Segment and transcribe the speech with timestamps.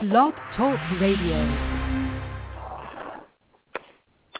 [0.00, 1.44] Blog Talk Radio.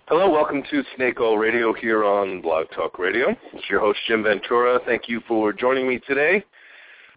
[0.06, 3.34] Hello, welcome to Snake Oil Radio here on Blog Talk Radio.
[3.52, 4.78] It's your host, Jim Ventura.
[4.86, 6.44] Thank you for joining me today.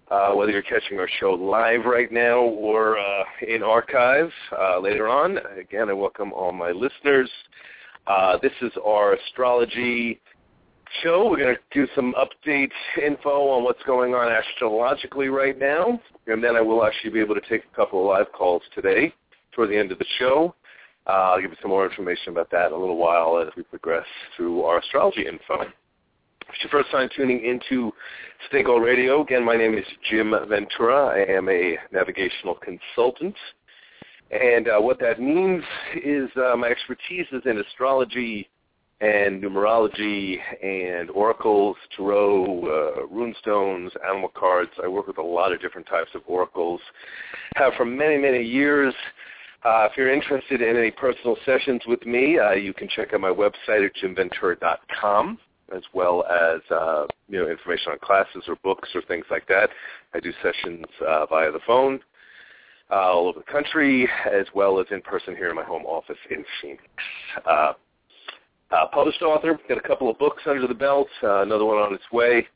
[0.10, 5.08] Uh, whether you're catching our show live right now or uh, in archive uh, later
[5.08, 7.30] on, again, I welcome all my listeners.
[8.08, 10.20] Uh, this is our astrology
[11.04, 11.30] show.
[11.30, 12.72] We're going to do some update
[13.04, 17.36] info on what's going on astrologically right now, and then I will actually be able
[17.36, 19.14] to take a couple of live calls today
[19.52, 20.56] toward the end of the show.
[21.08, 23.64] Uh, I'll give you some more information about that in a little while as we
[23.64, 25.62] progress through our astrology info.
[25.62, 25.70] If
[26.50, 27.92] it's your first time tuning into
[28.54, 31.08] Oil Radio, again, my name is Jim Ventura.
[31.08, 33.36] I am a navigational consultant.
[34.32, 35.64] And uh, what that means
[36.04, 38.50] is uh, my expertise is in astrology,
[39.02, 44.70] and numerology and oracles, tarot, uh, runestones, animal cards.
[44.84, 46.80] I work with a lot of different types of oracles.
[47.56, 48.94] Have for many, many years.
[49.64, 53.22] Uh, if you're interested in any personal sessions with me, uh, you can check out
[53.22, 55.38] my website at jimventura.com
[55.76, 59.70] as well as uh, you know information on classes or books or things like that.
[60.14, 62.00] I do sessions uh, via the phone
[62.92, 66.18] uh, all over the country as well as in person here in my home office
[66.30, 66.84] in Phoenix.
[68.72, 71.94] Uh, published author, got a couple of books under the belt, uh, another one on
[71.94, 72.48] its way,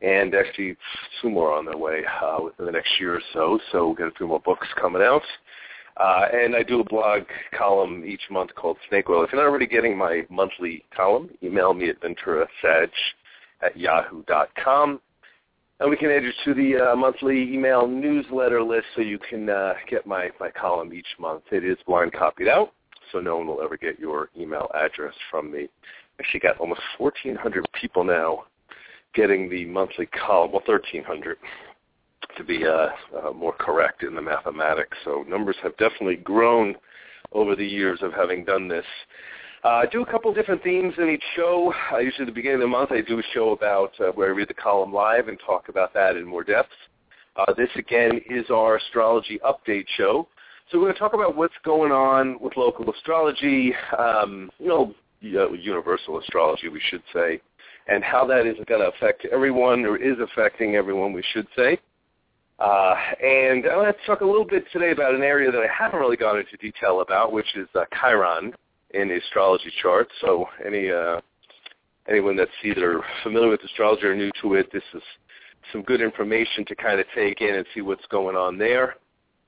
[0.00, 0.76] and actually
[1.20, 3.58] two more on their way uh, within the next year or so.
[3.72, 5.22] So we've got a few more books coming out.
[5.96, 7.22] Uh, and I do a blog
[7.56, 9.24] column each month called Snake Oil.
[9.24, 12.90] If you're not already getting my monthly column, email me at venturasag
[13.62, 15.00] at yahoo.com.
[15.80, 19.48] And we can add you to the uh, monthly email newsletter list so you can
[19.48, 21.42] uh, get my, my column each month.
[21.50, 22.72] It is blind copied out
[23.12, 25.68] so no one will ever get your email address from me.
[26.20, 28.44] Actually got almost 1,400 people now
[29.14, 31.36] getting the monthly column, well, 1,300
[32.36, 34.96] to be uh, uh, more correct in the mathematics.
[35.04, 36.74] So numbers have definitely grown
[37.32, 38.84] over the years of having done this.
[39.64, 41.72] Uh, I do a couple different themes in each show.
[41.92, 44.32] Usually at the beginning of the month I do a show about uh, where I
[44.32, 46.70] read the column live and talk about that in more depth.
[47.36, 50.28] Uh, this again is our astrology update show.
[50.70, 54.94] So we're going to talk about what's going on with local astrology, um, you know,
[55.20, 57.40] universal astrology, we should say,
[57.86, 61.78] and how that is going to affect everyone, or is affecting everyone, we should say.
[62.58, 65.68] Uh, and I want to talk a little bit today about an area that I
[65.72, 68.52] haven't really gone into detail about, which is uh, Chiron
[68.92, 70.08] in the astrology chart.
[70.20, 71.20] So any uh,
[72.08, 75.02] anyone that's either familiar with astrology or new to it, this is
[75.70, 78.96] some good information to kind of take in and see what's going on there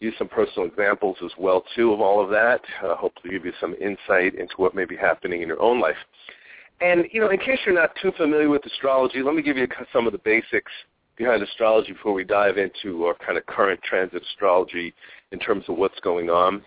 [0.00, 2.60] use some personal examples as well too of all of that.
[2.84, 5.97] Uh, hopefully give you some insight into what may be happening in your own life.
[6.81, 9.66] And you know, in case you're not too familiar with astrology, let me give you
[9.92, 10.70] some of the basics
[11.16, 14.94] behind astrology before we dive into our kind of current transit astrology
[15.32, 16.62] in terms of what's going on.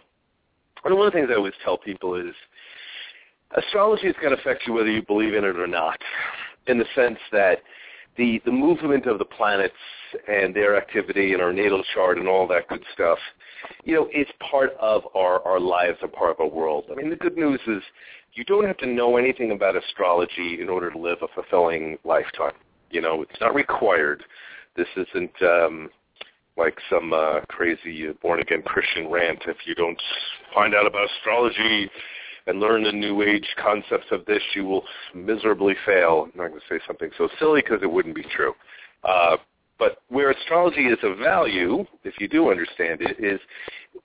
[0.84, 2.34] And one of the things I always tell people is
[3.56, 6.00] astrology is going to affect you whether you believe in it or not,
[6.68, 7.60] in the sense that
[8.18, 9.74] the, the movement of the planets
[10.28, 13.18] and their activity and our natal chart and all that good stuff,
[13.84, 16.86] you know, is part of our, our lives, a part of our world.
[16.92, 17.82] I mean, the good news is
[18.34, 22.54] you don't have to know anything about astrology in order to live a fulfilling lifetime.
[22.90, 24.24] You know, it's not required.
[24.76, 25.90] This isn't um,
[26.58, 29.40] like some uh, crazy born-again Christian rant.
[29.48, 30.02] If you don't
[30.54, 31.90] find out about astrology,
[32.48, 36.28] and learn the new age concepts of this, you will miserably fail.
[36.32, 38.54] I'm not going to say something so silly because it wouldn't be true.
[39.04, 39.38] Uh,
[39.82, 43.40] but where astrology is of value, if you do understand it, is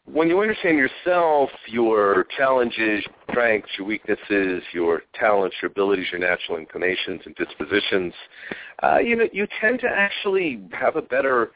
[0.06, 6.18] when you understand yourself, your challenges, your strengths, your weaknesses, your talents, your abilities, your
[6.18, 8.14] natural inclinations and dispositions,
[8.82, 11.50] uh, you know, you tend to actually have a better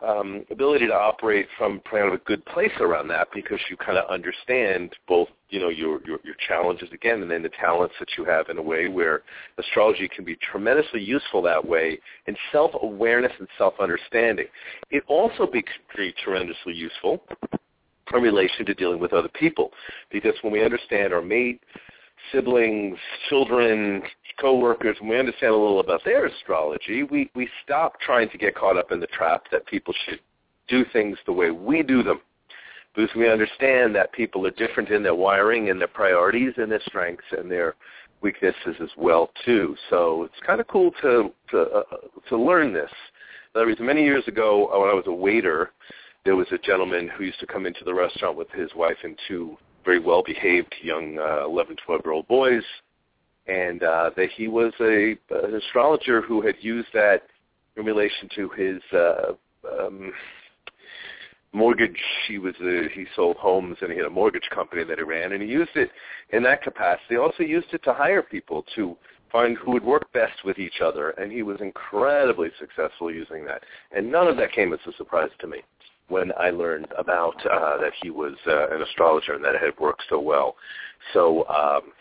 [0.00, 3.96] um, ability to operate from kind of a good place around that because you kind
[3.96, 8.08] of understand both, you know, your, your, your challenges again and then the talents that
[8.18, 9.22] you have in a way where
[9.58, 14.46] astrology can be tremendously useful that way in self-awareness and self-understanding.
[14.90, 15.64] It also be
[16.22, 17.22] tremendously useful
[18.14, 19.70] in relation to dealing with other people
[20.12, 21.60] because when we understand our mate,
[22.32, 22.98] siblings,
[23.28, 24.02] children,
[24.40, 28.54] coworkers, and we understand a little about their astrology, we, we stop trying to get
[28.54, 30.20] caught up in the trap that people should
[30.68, 32.20] do things the way we do them.
[32.94, 36.80] Because we understand that people are different in their wiring and their priorities and their
[36.86, 37.74] strengths and their
[38.22, 39.76] weaknesses as well too.
[39.90, 41.82] So it's kind of cool to to uh,
[42.30, 42.90] to learn this.
[43.54, 45.72] There was many years ago when I was a waiter,
[46.24, 49.18] there was a gentleman who used to come into the restaurant with his wife and
[49.28, 52.62] two very well behaved young uh, 11, 12 year old boys
[53.46, 57.22] and uh, that he was a an astrologer who had used that
[57.76, 59.32] in relation to his uh,
[59.80, 60.12] um,
[61.52, 62.00] mortgage.
[62.28, 65.32] He was a, he sold homes and he had a mortgage company that he ran,
[65.32, 65.90] and he used it
[66.30, 67.16] in that capacity.
[67.16, 68.96] Also used it to hire people to
[69.30, 73.62] find who would work best with each other, and he was incredibly successful using that.
[73.92, 75.58] And none of that came as a surprise to me
[76.08, 79.78] when I learned about uh, that he was uh, an astrologer and that it had
[79.80, 80.56] worked so well.
[81.12, 81.92] So um,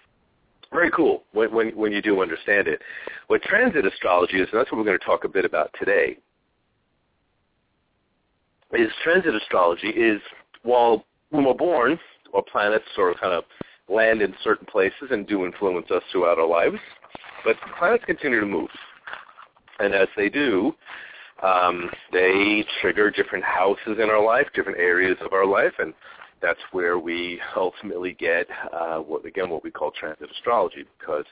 [0.71, 2.81] very cool when, when when you do understand it.
[3.27, 6.17] What transit astrology is, and that's what we're going to talk a bit about today,
[8.73, 10.21] is transit astrology is
[10.63, 11.99] while when we're born,
[12.33, 13.43] our planets sort of kind of
[13.87, 16.77] land in certain places and do influence us throughout our lives,
[17.43, 18.69] but planets continue to move.
[19.79, 20.73] And as they do,
[21.43, 25.93] um, they trigger different houses in our life, different areas of our life, and
[26.41, 31.25] that's where we ultimately get uh, what again what we call transit astrology because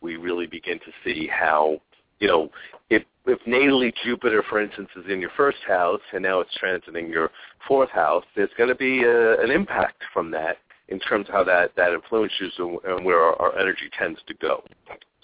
[0.00, 1.80] we really begin to see how
[2.20, 2.50] you know
[2.90, 7.10] if if natally Jupiter, for instance, is in your first house and now it's transiting
[7.10, 7.30] your
[7.66, 10.56] fourth house, there's going to be a, an impact from that
[10.88, 14.62] in terms of how that that influences and where our, our energy tends to go.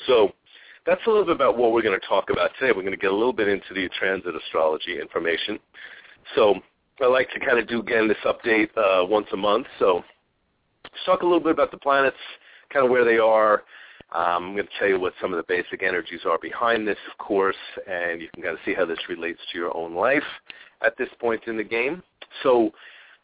[0.07, 0.33] So
[0.87, 2.73] that's a little bit about what we're going to talk about today.
[2.73, 5.59] We're going to get a little bit into the transit astrology information.
[6.35, 6.57] So
[7.01, 9.67] I like to kind of do again this update uh, once a month.
[9.79, 10.03] So
[10.85, 12.17] let's talk a little bit about the planets,
[12.73, 13.63] kind of where they are.
[14.15, 16.99] Um, I'm going to tell you what some of the basic energies are behind this,
[17.11, 17.57] of course,
[17.91, 20.23] and you can kind of see how this relates to your own life
[20.83, 22.03] at this point in the game.
[22.43, 22.71] So,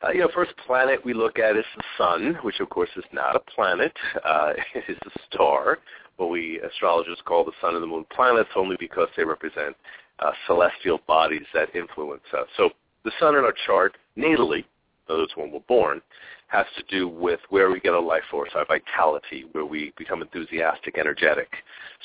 [0.02, 3.04] uh, you know, first planet we look at is the sun, which of course is
[3.12, 3.92] not a planet;
[4.24, 5.78] uh, it is a star.
[6.20, 9.74] What we astrologers call the sun and the moon planets, only because they represent
[10.18, 12.46] uh, celestial bodies that influence us.
[12.58, 12.68] So
[13.06, 14.64] the sun in our chart, natally,
[15.08, 16.02] those when we're born,
[16.48, 20.20] has to do with where we get our life force, our vitality, where we become
[20.20, 21.48] enthusiastic, energetic.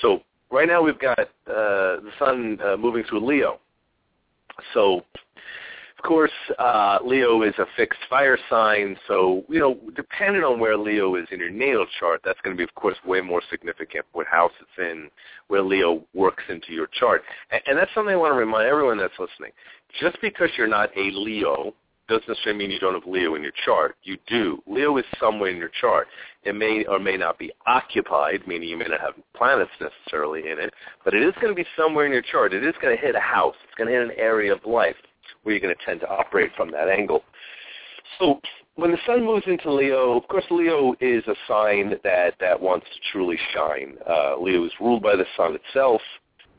[0.02, 1.26] So right now we've got uh,
[2.00, 3.60] the sun uh, moving through Leo.
[4.74, 5.04] So
[6.06, 11.16] course, uh, Leo is a fixed fire sign, so, you know, depending on where Leo
[11.16, 14.28] is in your natal chart, that's going to be, of course, way more significant what
[14.28, 15.10] house it's in,
[15.48, 17.24] where Leo works into your chart.
[17.52, 19.52] And, and that's something I want to remind everyone that's listening.
[20.00, 21.74] Just because you're not a Leo
[22.08, 23.96] doesn't necessarily mean you don't have Leo in your chart.
[24.04, 24.62] You do.
[24.68, 26.08] Leo is somewhere in your chart.
[26.44, 30.60] It may or may not be occupied, meaning you may not have planets necessarily in
[30.60, 30.72] it,
[31.04, 32.54] but it is going to be somewhere in your chart.
[32.54, 33.56] It is going to hit a house.
[33.64, 34.96] It's going to hit an area of life
[35.46, 37.24] where you're going to tend to operate from that angle.
[38.20, 38.42] So
[38.76, 42.86] when the sun moves into Leo, of course, Leo is a sign that that wants
[42.88, 43.96] to truly shine.
[44.08, 46.02] Uh, Leo is ruled by the sun itself,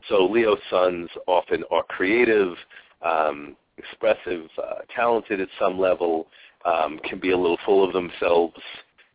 [0.08, 2.54] so Leo suns often are creative,
[3.02, 6.26] um, expressive, uh, talented at some level,
[6.64, 8.56] um, can be a little full of themselves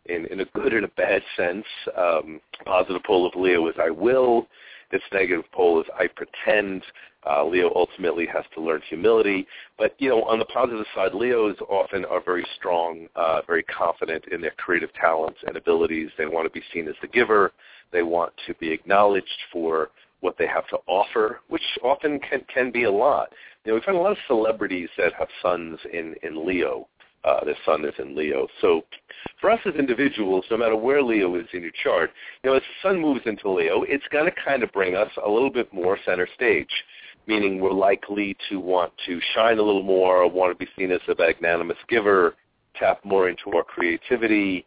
[0.05, 1.65] in, in a good and a bad sense.
[1.97, 4.47] Um, positive pole of Leo is I will.
[4.91, 6.83] Its negative pole is I pretend.
[7.29, 9.47] Uh, Leo ultimately has to learn humility.
[9.77, 14.25] But, you know, on the positive side, Leos often are very strong, uh, very confident
[14.31, 16.09] in their creative talents and abilities.
[16.17, 17.51] They want to be seen as the giver.
[17.91, 19.89] They want to be acknowledged for
[20.21, 23.29] what they have to offer, which often can, can be a lot.
[23.65, 26.87] You know, we find a lot of celebrities that have suns in, in Leo.
[27.23, 28.47] Uh, the sun is in Leo.
[28.61, 28.81] So
[29.39, 32.09] for us as individuals, no matter where Leo is in your chart,
[32.43, 35.11] you know, as the sun moves into Leo, it's going to kind of bring us
[35.23, 36.71] a little bit more center stage
[37.27, 41.01] meaning we're likely to want to shine a little more, want to be seen as
[41.07, 42.35] a magnanimous giver,
[42.75, 44.65] tap more into our creativity,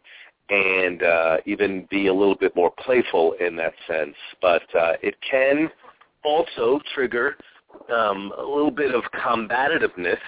[0.49, 4.15] and uh, even be a little bit more playful in that sense.
[4.41, 5.69] But uh, it can
[6.23, 7.35] also trigger
[7.93, 10.19] um, a little bit of combativeness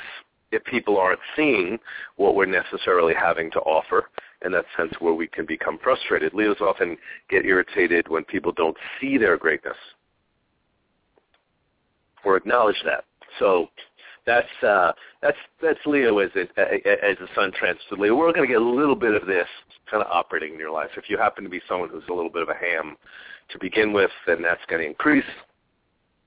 [0.51, 1.77] if people aren't seeing
[2.15, 4.09] what we're necessarily having to offer
[4.45, 6.33] in that sense where we can become frustrated.
[6.33, 6.97] Leos often
[7.29, 9.75] get irritated when people don't see their greatness
[12.27, 13.05] or acknowledge that.
[13.39, 13.67] So
[14.25, 14.91] that's uh,
[15.21, 18.15] that's that's Leo as it as the sun transits to Leo.
[18.15, 19.47] We're going to get a little bit of this
[19.89, 20.89] kind of operating in your life.
[20.97, 22.97] If you happen to be someone who's a little bit of a ham
[23.51, 25.23] to begin with, then that's going to increase.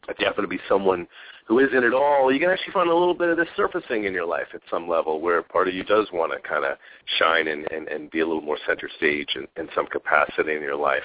[0.08, 1.06] If you happen to be someone
[1.46, 4.14] who isn't at all, you can actually find a little bit of this surfacing in
[4.14, 6.78] your life at some level where part of you does want to kind of
[7.18, 10.62] shine and, and, and be a little more center stage in, in some capacity in
[10.62, 11.02] your life.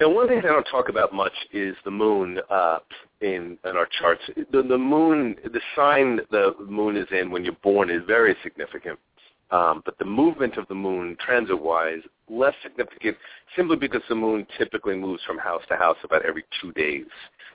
[0.00, 2.78] Now, one thing I don't talk about much is the moon uh,
[3.20, 4.22] in, in our charts.
[4.50, 8.98] The, the moon, the sign the moon is in when you're born is very significant.
[9.50, 13.16] Um, but the movement of the moon, transit-wise, less significant
[13.54, 17.06] simply because the moon typically moves from house to house about every two days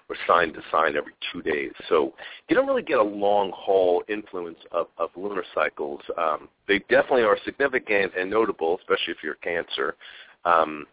[0.07, 1.71] or sign to sign every two days.
[1.89, 2.13] So
[2.47, 6.01] you don't really get a long haul influence of, of lunar cycles.
[6.15, 9.95] Um, they definitely are significant and notable, especially if you're Cancer.
[10.43, 10.85] Um,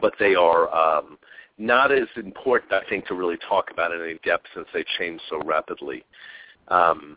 [0.00, 1.18] but they are um,
[1.58, 5.20] not as important, I think, to really talk about in any depth since they change
[5.28, 6.04] so rapidly.
[6.68, 7.16] Um,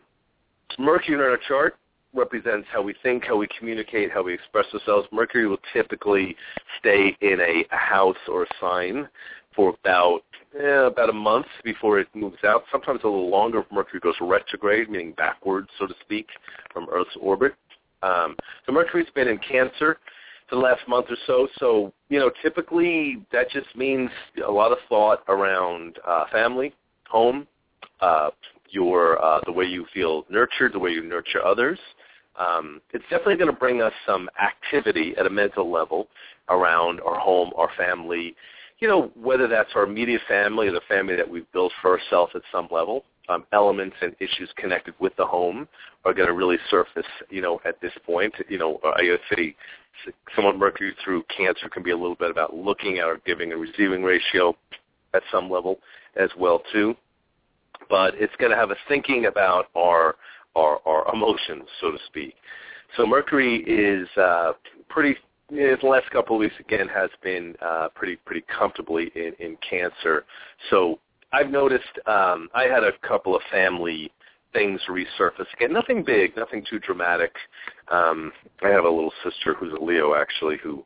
[0.78, 1.76] Mercury in our chart
[2.14, 5.08] represents how we think, how we communicate, how we express ourselves.
[5.12, 6.36] Mercury will typically
[6.78, 9.08] stay in a, house or a sign
[9.54, 10.20] for about
[10.58, 12.64] eh, about a month before it moves out.
[12.70, 16.28] Sometimes a little longer if Mercury goes retrograde, meaning backwards, so to speak,
[16.72, 17.54] from Earth's orbit.
[18.02, 19.98] Um, so Mercury's been in Cancer
[20.50, 21.48] the last month or so.
[21.58, 24.10] So you know, typically that just means
[24.46, 26.74] a lot of thought around uh, family,
[27.08, 27.46] home,
[28.00, 28.30] uh,
[28.70, 31.78] your uh, the way you feel nurtured, the way you nurture others.
[32.36, 36.08] Um, it's definitely going to bring us some activity at a mental level
[36.48, 38.34] around our home, our family,
[38.84, 42.32] you know, whether that's our immediate family or the family that we've built for ourselves
[42.34, 45.66] at some level, um, elements and issues connected with the home
[46.04, 48.34] are going to really surface, you know, at this point.
[48.46, 49.56] You know, I say
[50.36, 53.60] someone Mercury through Cancer can be a little bit about looking at our giving and
[53.62, 54.54] receiving ratio
[55.14, 55.78] at some level
[56.16, 56.94] as well too.
[57.88, 60.16] But it's going to have us thinking about our
[60.56, 62.34] our, our emotions, so to speak.
[62.98, 64.52] So Mercury is uh,
[64.90, 65.16] pretty
[65.50, 69.56] in the last couple of weeks again has been uh, pretty pretty comfortably in, in
[69.68, 70.24] Cancer.
[70.70, 70.98] So
[71.32, 74.10] I've noticed um, I had a couple of family
[74.52, 75.72] things resurface again.
[75.72, 77.32] Nothing big, nothing too dramatic.
[77.88, 78.32] Um,
[78.62, 80.84] I have a little sister who's a Leo actually who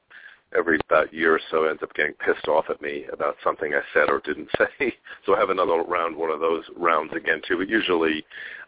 [0.57, 3.81] every about year or so ends up getting pissed off at me about something I
[3.93, 4.95] said or didn't say.
[5.27, 7.59] So I have another round, one of those rounds again too.
[7.59, 8.25] But usually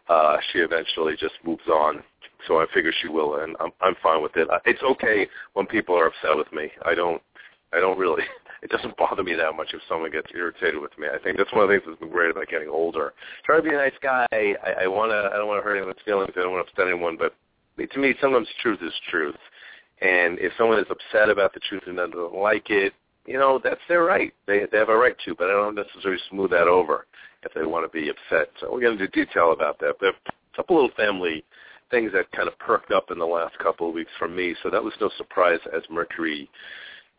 [0.07, 2.03] uh, she eventually just moves on
[2.47, 4.47] so I figure she will, and I'm I'm fine with it.
[4.65, 6.71] It's okay when people are upset with me.
[6.85, 7.21] I don't
[7.73, 8.23] I don't really.
[8.63, 11.07] It doesn't bother me that much if someone gets irritated with me.
[11.11, 13.11] I think that's one of the things that's been great about getting older.
[13.43, 14.27] Try to be a nice guy.
[14.31, 15.31] I, I wanna.
[15.33, 16.31] I don't want to hurt anyone's feelings.
[16.37, 17.17] I don't want to upset anyone.
[17.17, 17.33] But
[17.91, 19.35] to me, sometimes truth is truth.
[20.01, 22.93] And if someone is upset about the truth and doesn't like it,
[23.25, 24.31] you know, that's their right.
[24.45, 25.33] They they have a right to.
[25.33, 27.07] But I don't necessarily smooth that over
[27.41, 28.49] if they want to be upset.
[28.59, 29.95] So we'll get into detail about that.
[29.99, 31.43] But a couple little family
[31.91, 34.55] things that kind of perked up in the last couple of weeks for me.
[34.63, 36.49] So that was no surprise as Mercury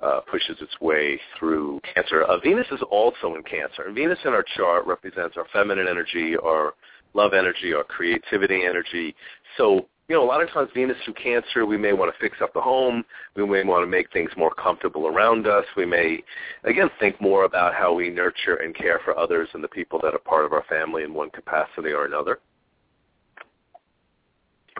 [0.03, 2.23] uh, pushes its way through Cancer.
[2.25, 6.37] Uh, Venus is also in Cancer, and Venus in our chart represents our feminine energy,
[6.43, 6.75] our
[7.15, 9.15] love energy, our creativity energy.
[9.57, 12.39] So you know, a lot of times Venus through Cancer, we may want to fix
[12.43, 13.05] up the home.
[13.37, 15.65] We may want to make things more comfortable around us.
[15.77, 16.23] We may,
[16.65, 20.13] again, think more about how we nurture and care for others and the people that
[20.13, 22.41] are part of our family in one capacity or another.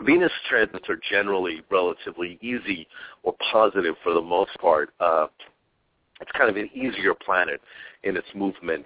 [0.01, 2.87] Venus transits are generally relatively easy
[3.23, 4.89] or positive for the most part.
[4.99, 5.27] Uh,
[6.19, 7.61] it's kind of an easier planet
[8.03, 8.85] in its movement.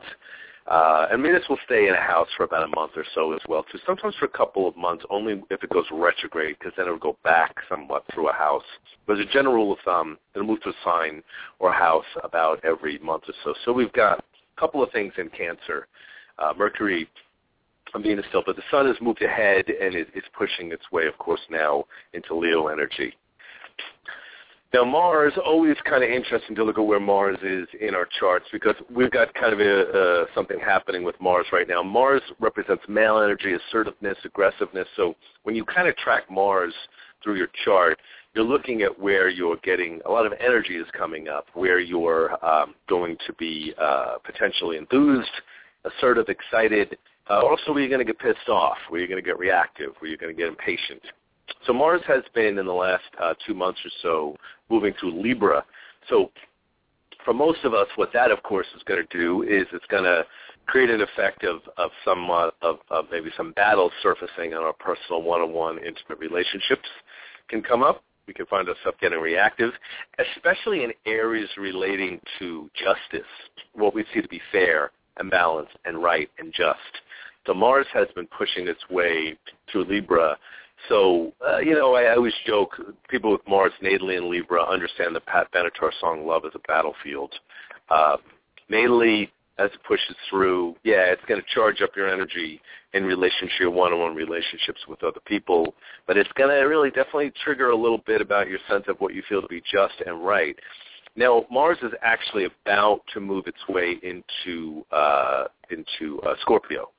[0.68, 3.40] Uh, and Venus will stay in a house for about a month or so as
[3.48, 3.80] well, too.
[3.86, 7.18] Sometimes for a couple of months, only if it goes retrograde, because then it'll go
[7.24, 8.64] back somewhat through a house.
[9.06, 11.24] But as a general rule of thumb, it'll move to a sign
[11.60, 13.54] or a house about every month or so.
[13.64, 15.88] So we've got a couple of things in Cancer.
[16.38, 17.08] Uh, Mercury
[17.94, 21.08] I'm being still, but the sun has moved ahead and it, it's pushing its way,
[21.08, 23.14] of course, now into Leo energy.
[24.74, 28.46] Now Mars, always kind of interesting to look at where Mars is in our charts
[28.52, 31.82] because we've got kind of a, something happening with Mars right now.
[31.82, 34.88] Mars represents male energy, assertiveness, aggressiveness.
[34.98, 36.74] So when you kind of track Mars
[37.24, 37.98] through your chart,
[38.36, 42.46] you're looking at where you're getting a lot of energy is coming up, where you're
[42.46, 45.32] um, going to be uh, potentially enthused,
[45.86, 46.98] assertive, excited,
[47.30, 48.78] uh, also, were you going to get pissed off?
[48.90, 49.92] Were you going to get reactive?
[50.02, 51.02] Were you going to get impatient?
[51.66, 54.36] So Mars has been in the last uh, two months or so
[54.70, 55.64] moving through Libra.
[56.10, 56.32] So
[57.26, 60.04] for most of us, what that, of course, is going to do is it's going
[60.04, 60.26] to
[60.66, 64.74] create an effect of of some uh, of, of maybe some battles surfacing in our
[64.74, 66.88] personal one-on-one intimate relationships
[67.50, 68.04] can come up.
[68.28, 69.72] We can find ourselves getting reactive,
[70.36, 73.28] especially in areas relating to justice,
[73.74, 76.80] what we see to be fair and balanced and right and just.
[77.46, 79.38] So Mars has been pushing its way
[79.72, 80.38] through Libra.
[80.90, 85.16] So, uh, you know, I, I always joke, people with Mars natally in Libra understand
[85.16, 87.34] the Pat Benatar song Love is a Battlefield.
[87.90, 88.18] Uh,
[88.72, 92.62] natally, as it pushes through, yeah, it's going to charge up your energy
[92.94, 95.74] in relationship, one-on-one relationships with other people,
[96.06, 99.14] but it's going to really definitely trigger a little bit about your sense of what
[99.14, 100.56] you feel to be just and right.
[101.18, 106.92] Now, Mars is actually about to move its way into uh, into uh, Scorpio.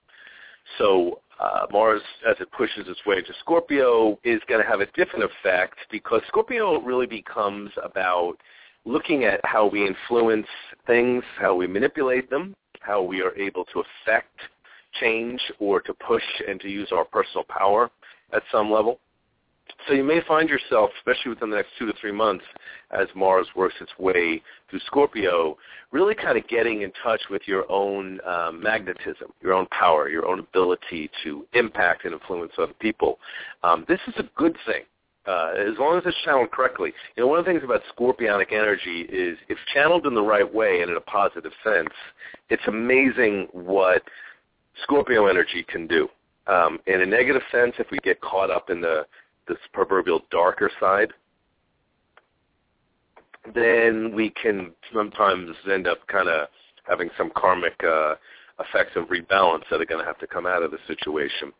[0.76, 4.86] So uh, Mars, as it pushes its way into Scorpio, is going to have a
[4.86, 8.34] different effect because Scorpio really becomes about
[8.84, 10.48] looking at how we influence
[10.86, 14.36] things, how we manipulate them, how we are able to affect
[15.00, 17.88] change or to push and to use our personal power
[18.32, 18.98] at some level.
[19.86, 22.44] So you may find yourself, especially within the next two to three months,
[22.90, 25.56] as Mars works its way through Scorpio,
[25.92, 30.26] really kind of getting in touch with your own um, magnetism, your own power, your
[30.26, 33.18] own ability to impact and influence other people.
[33.62, 34.82] Um, this is a good thing.
[35.26, 36.90] Uh, as long as it's channeled correctly.
[37.14, 40.54] You know, one of the things about scorpionic energy is if channeled in the right
[40.54, 41.90] way and in a positive sense,
[42.48, 44.02] it's amazing what
[44.84, 46.08] Scorpio energy can do.
[46.46, 49.04] Um, in a negative sense, if we get caught up in the
[49.48, 51.12] this proverbial darker side,
[53.54, 56.48] then we can sometimes end up kind of
[56.88, 58.14] having some karmic uh,
[58.60, 61.52] effects of rebalance that are going to have to come out of the situation.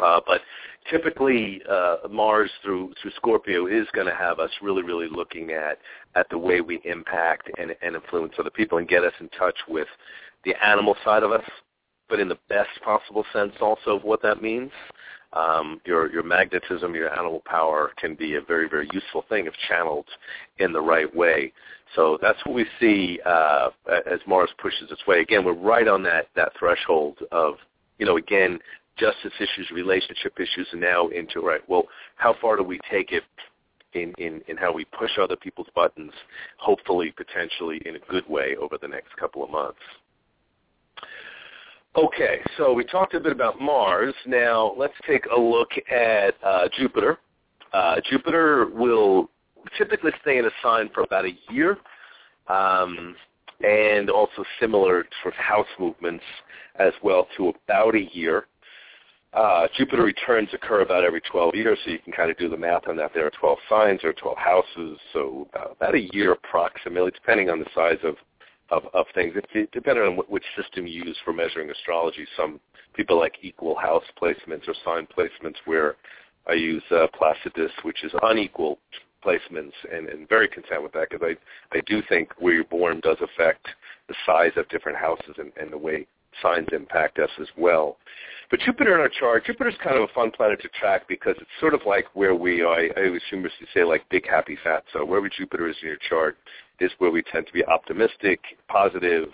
[0.00, 0.40] Uh, but
[0.88, 5.78] typically, uh, Mars through through Scorpio is going to have us really, really looking at
[6.14, 9.56] at the way we impact and, and influence other people and get us in touch
[9.68, 9.88] with
[10.44, 11.44] the animal side of us,
[12.08, 14.70] but in the best possible sense also of what that means
[15.32, 19.54] um, your your magnetism, your animal power can be a very very useful thing if
[19.68, 20.06] channeled
[20.58, 21.52] in the right way.
[21.96, 23.70] So that's what we see uh,
[24.10, 25.20] as Mars pushes its way.
[25.20, 27.54] Again, we're right on that that threshold of
[27.98, 28.58] you know again
[28.98, 31.66] justice issues, relationship issues, and now into right.
[31.68, 31.84] Well,
[32.16, 33.24] how far do we take it
[33.94, 36.12] in, in, in how we push other people's buttons,
[36.58, 39.80] hopefully, potentially in a good way over the next couple of months.
[41.96, 44.14] Okay, so we talked a bit about Mars.
[44.24, 47.18] Now let's take a look at uh, Jupiter.
[47.72, 49.28] Uh, Jupiter will
[49.76, 51.78] typically stay in a sign for about a year,
[52.46, 53.16] um,
[53.64, 56.22] and also similar sort of house movements
[56.78, 58.46] as well to about a year.
[59.32, 62.56] Uh, Jupiter returns occur about every 12 years, so you can kind of do the
[62.56, 63.10] math on that.
[63.14, 67.66] There are 12 signs, are 12 houses, so about a year approximately, depending on the
[67.74, 68.14] size of
[68.70, 69.34] of, of things.
[69.36, 72.60] It, it, depending on which system you use for measuring astrology, some
[72.94, 75.96] people like equal house placements or sign placements where
[76.46, 78.78] I use uh, Placidus, which is unequal
[79.24, 81.26] placements, and, and very content with that because
[81.72, 83.66] I, I do think where you're born does affect
[84.08, 86.06] the size of different houses and, and the way
[86.42, 87.96] signs impact us as well.
[88.50, 91.50] But Jupiter in our chart, Jupiter's kind of a fun planet to track because it's
[91.60, 92.80] sort of like where we are.
[92.80, 94.82] I, always humorously say like big happy fat.
[94.92, 96.36] So wherever Jupiter is in your chart,
[96.80, 99.28] is where we tend to be optimistic, positive,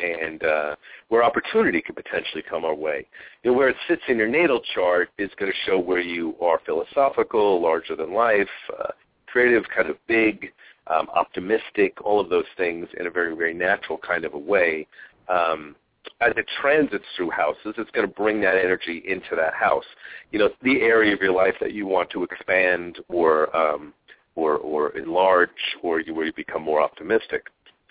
[0.00, 0.76] and uh,
[1.08, 3.06] where opportunity could potentially come our way.
[3.42, 6.34] You know, where it sits in your natal chart is going to show where you
[6.40, 8.92] are philosophical, larger than life, uh,
[9.26, 10.52] creative, kind of big,
[10.88, 14.86] um, optimistic, all of those things in a very, very natural kind of a way.
[15.28, 15.76] Um,
[16.20, 19.84] as it transits through houses, it's going to bring that energy into that house.
[20.32, 23.94] You know, the area of your life that you want to expand or um,
[24.38, 25.50] or, or enlarge
[25.82, 27.46] or you, where you become more optimistic.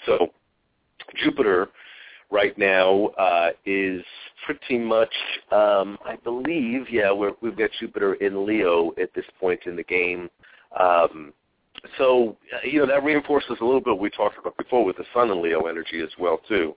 [0.05, 0.29] So
[1.15, 1.67] Jupiter
[2.31, 4.01] right now uh, is
[4.45, 5.13] pretty much,
[5.51, 9.83] um, I believe, yeah, we're, we've got Jupiter in Leo at this point in the
[9.83, 10.29] game.
[10.79, 11.33] Um,
[11.97, 14.97] so, uh, you know, that reinforces a little bit what we talked about before with
[14.97, 16.75] the Sun and Leo energy as well, too.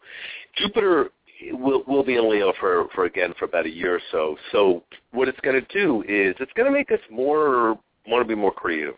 [0.57, 1.11] Jupiter
[1.53, 4.37] will will be in Leo for for again for about a year or so.
[4.53, 8.29] So what it's going to do is it's going to make us more want to
[8.29, 8.97] be more creative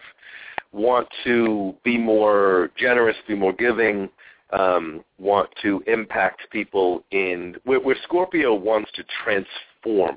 [0.73, 4.09] want to be more generous, be more giving,
[4.53, 10.17] um, want to impact people in where, where Scorpio wants to transform.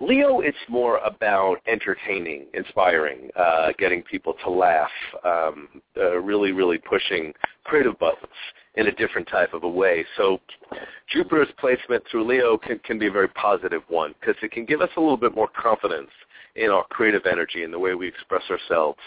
[0.00, 4.90] Leo, it's more about entertaining, inspiring, uh, getting people to laugh,
[5.24, 7.32] um, uh, really, really pushing
[7.64, 8.32] creative buttons
[8.78, 10.04] in a different type of a way.
[10.16, 10.40] So
[11.12, 14.80] Jupiter's placement through Leo can, can be a very positive one because it can give
[14.80, 16.10] us a little bit more confidence
[16.56, 18.98] in our creative energy and the way we express ourselves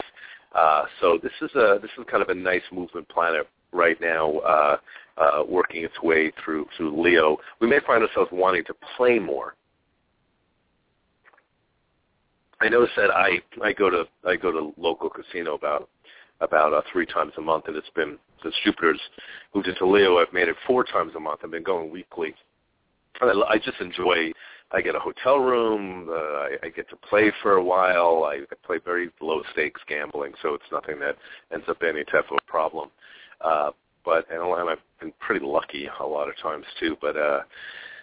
[0.54, 4.38] uh, so this is a this is kind of a nice movement planet right now,
[4.38, 4.76] uh,
[5.16, 7.38] uh, working its way through through Leo.
[7.60, 9.54] We may find ourselves wanting to play more.
[12.60, 15.88] I notice that I I go to I go to local casino about
[16.42, 19.00] about uh, three times a month, and it's been since Jupiter's
[19.54, 20.18] moved into Leo.
[20.18, 21.40] I've made it four times a month.
[21.42, 22.34] I've been going weekly,
[23.20, 24.32] and I, I just enjoy
[24.72, 26.08] I get a hotel room.
[26.10, 28.24] Uh, I, I get to play for a while.
[28.24, 31.16] I, I play very low stakes gambling, so it's nothing that
[31.52, 32.90] ends up any type of a problem.
[33.40, 33.70] Uh,
[34.04, 36.96] but and I've been pretty lucky a lot of times too.
[37.00, 37.40] But uh,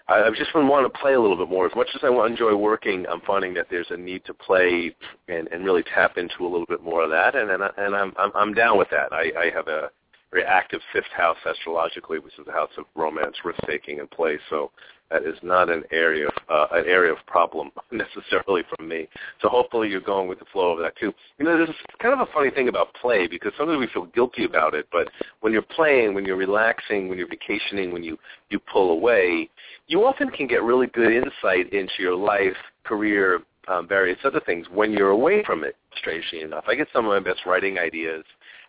[0.09, 1.65] I, I've just been wanting to play a little bit more.
[1.65, 4.95] As much as I enjoy working, I'm finding that there's a need to play
[5.27, 7.35] and, and really tap into a little bit more of that.
[7.35, 9.13] And and, I, and I'm, I'm I'm down with that.
[9.13, 9.91] I, I have a
[10.31, 14.37] very active fifth house astrologically, which is the house of romance, risk taking, and play.
[14.49, 14.71] So
[15.09, 19.07] that is not an area of, uh, an area of problem necessarily from me.
[19.41, 21.13] So hopefully you're going with the flow of that too.
[21.39, 24.45] You know, there's kind of a funny thing about play because sometimes we feel guilty
[24.45, 25.07] about it, but
[25.41, 28.17] when you're playing, when you're relaxing, when you're vacationing, when you
[28.49, 29.49] you pull away,
[29.87, 34.65] you often can get really good insight into your life, career, um, various other things
[34.73, 36.65] when you're away from it, strangely enough.
[36.67, 38.23] I get some of my best writing ideas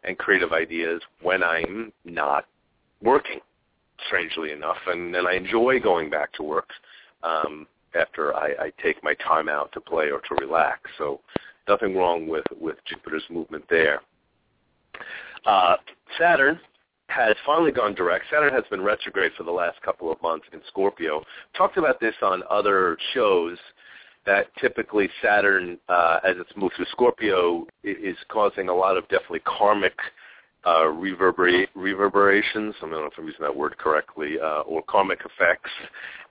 [0.04, 2.46] and creative ideas when I'm not
[3.02, 3.40] working,
[4.06, 6.68] strangely enough, and, and I enjoy going back to work
[7.22, 10.80] um, after I, I take my time out to play or to relax.
[10.98, 11.20] So
[11.68, 14.00] nothing wrong with, with Jupiter's movement there.
[15.46, 15.76] Uh,
[16.18, 16.58] Saturn
[17.08, 18.26] has finally gone direct.
[18.30, 21.22] Saturn has been retrograde for the last couple of months in Scorpio.
[21.56, 23.58] Talked about this on other shows
[24.26, 29.40] that typically Saturn, uh, as it's moved through Scorpio, is causing a lot of definitely
[29.40, 29.94] karmic
[30.64, 32.74] uh, reverbera- reverberations.
[32.78, 35.70] I don't know if I'm using that word correctly, uh, or karmic effects.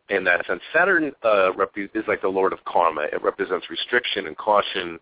[0.10, 3.02] In that sense, Saturn uh, rep- is like the Lord of Karma.
[3.12, 4.99] It represents restriction and caution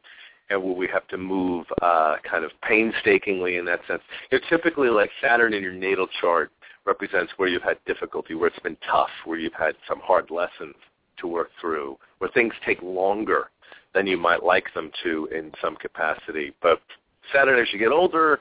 [0.50, 4.02] and where we have to move uh, kind of painstakingly in that sense.
[4.32, 6.52] You know, typically, like Saturn in your natal chart
[6.86, 10.76] represents where you've had difficulty, where it's been tough, where you've had some hard lessons
[11.19, 13.49] to work through, where things take longer
[13.93, 16.53] than you might like them to in some capacity.
[16.62, 16.82] But
[17.34, 18.39] Saturn, as you get older,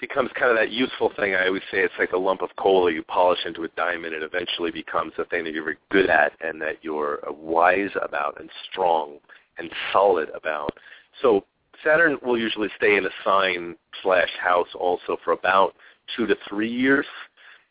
[0.00, 1.34] becomes kind of that useful thing.
[1.34, 4.14] I always say it's like a lump of coal that you polish into a diamond
[4.14, 8.38] and eventually becomes a thing that you're very good at and that you're wise about
[8.40, 9.18] and strong
[9.58, 10.76] and solid about.
[11.22, 11.44] So
[11.82, 15.74] Saturn will usually stay in a sign slash house also for about
[16.16, 17.06] two to three years.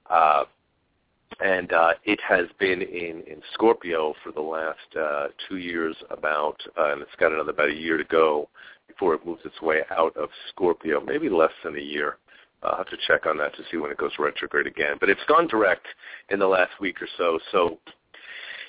[0.10, 0.46] Uh,
[1.40, 6.58] and uh, it has been in, in Scorpio for the last uh, two years about,
[6.78, 8.50] uh, and it's got another about a year to go
[8.88, 12.18] before it moves its way out of Scorpio, maybe less than a year.
[12.62, 14.96] I'll have to check on that to see when it goes retrograde again.
[15.00, 15.86] But it's gone direct
[16.30, 17.80] in the last week or so, so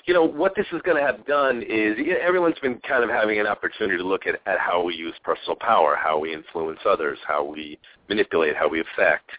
[0.05, 3.39] you know, what this is going to have done is everyone's been kind of having
[3.39, 7.17] an opportunity to look at, at how we use personal power, how we influence others,
[7.27, 9.31] how we manipulate, how we affect.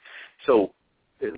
[0.44, 0.72] So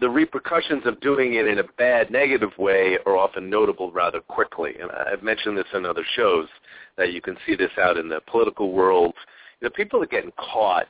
[0.01, 4.75] the repercussions of doing it in a bad, negative way are often notable rather quickly.
[4.81, 6.49] And I've mentioned this in other shows
[6.97, 9.15] that you can see this out in the political world.
[9.61, 10.87] You know, people are getting caught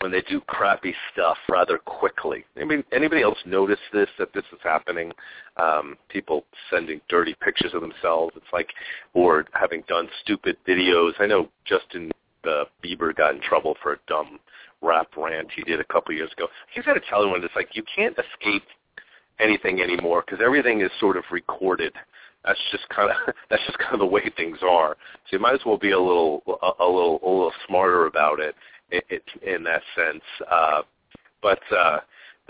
[0.00, 2.44] when they do crappy stuff rather quickly.
[2.56, 5.12] Anybody, anybody else notice this, that this is happening?
[5.58, 8.32] Um, people sending dirty pictures of themselves.
[8.36, 8.70] It's like,
[9.12, 11.12] or having done stupid videos.
[11.18, 12.10] I know Justin
[12.44, 14.40] uh, Bieber got in trouble for a dumb
[14.82, 16.46] rap rant he did a couple years ago.
[16.72, 18.64] He's got to tell everyone it's like you can't escape
[19.38, 21.92] anything anymore because everything is sort of recorded.
[22.44, 24.96] That's just kind of that's just kind of the way things are.
[25.28, 28.40] So you might as well be a little a, a little a little smarter about
[28.40, 28.54] it
[28.90, 30.22] it, in that sense.
[30.50, 30.82] Uh,
[31.42, 31.98] but uh,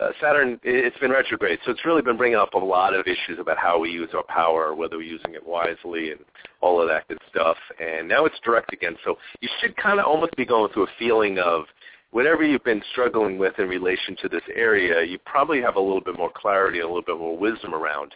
[0.01, 3.39] uh, Saturn, it's been retrograde, so it's really been bringing up a lot of issues
[3.39, 6.21] about how we use our power, whether we're using it wisely, and
[6.63, 7.57] all of that good stuff.
[7.79, 10.93] And now it's direct again, so you should kind of almost be going through a
[10.99, 11.65] feeling of
[12.11, 16.01] whatever you've been struggling with in relation to this area, you probably have a little
[16.01, 18.15] bit more clarity and a little bit more wisdom around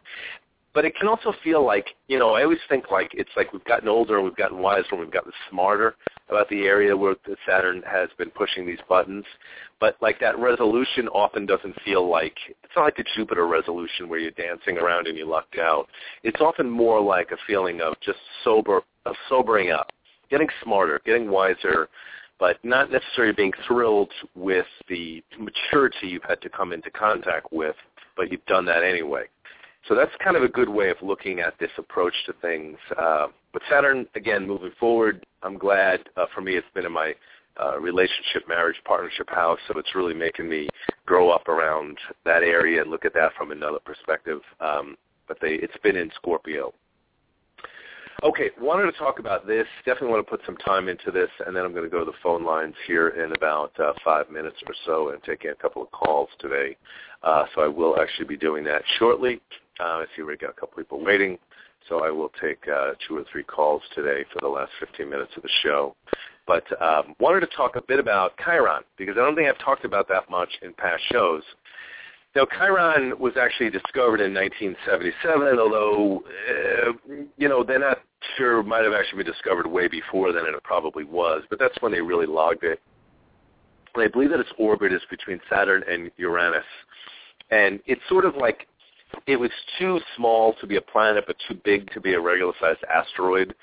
[0.74, 3.64] but it can also feel like you know I always think like it's like we've
[3.64, 5.94] gotten older and we've gotten wiser and we've gotten smarter
[6.28, 9.24] about the area where the Saturn has been pushing these buttons.
[9.78, 14.18] But like that resolution often doesn't feel like it's not like the Jupiter resolution where
[14.18, 15.86] you're dancing around and you lucked out.
[16.22, 19.90] It's often more like a feeling of just sober of sobering up,
[20.30, 21.88] getting smarter, getting wiser,
[22.44, 27.74] but not necessarily being thrilled with the maturity you've had to come into contact with,
[28.18, 29.22] but you've done that anyway.
[29.88, 32.76] So that's kind of a good way of looking at this approach to things.
[32.98, 36.00] Uh, but Saturn, again, moving forward, I'm glad.
[36.18, 37.14] Uh, for me, it's been in my
[37.58, 40.68] uh, relationship, marriage, partnership house, so it's really making me
[41.06, 44.40] grow up around that area and look at that from another perspective.
[44.60, 46.74] Um, but they, it's been in Scorpio.
[48.22, 49.66] Okay, wanted to talk about this.
[49.84, 52.04] Definitely want to put some time into this, and then I'm going to go to
[52.04, 55.82] the phone lines here in about uh, five minutes or so and take a couple
[55.82, 56.76] of calls today.
[57.22, 59.40] Uh, so I will actually be doing that shortly.
[59.80, 61.38] Uh, I see we got a couple people waiting,
[61.88, 65.32] so I will take uh, two or three calls today for the last 15 minutes
[65.36, 65.96] of the show.
[66.46, 69.84] But um, wanted to talk a bit about Chiron because I don't think I've talked
[69.84, 71.42] about that much in past shows.
[72.34, 76.92] Now, Chiron was actually discovered in 1977, although, uh,
[77.36, 77.98] you know, they're not
[78.36, 81.80] sure might have actually been discovered way before then, and it probably was, but that's
[81.80, 82.80] when they really logged it.
[83.94, 86.64] And I believe that its orbit is between Saturn and Uranus.
[87.50, 88.66] And it's sort of like
[89.28, 92.82] it was too small to be a planet, but too big to be a regular-sized
[92.92, 93.54] asteroid.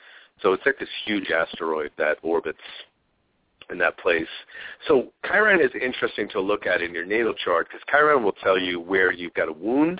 [0.41, 2.59] So it's like this huge asteroid that orbits
[3.71, 4.27] in that place.
[4.87, 8.59] So Chiron is interesting to look at in your natal chart because Chiron will tell
[8.59, 9.99] you where you've got a wound,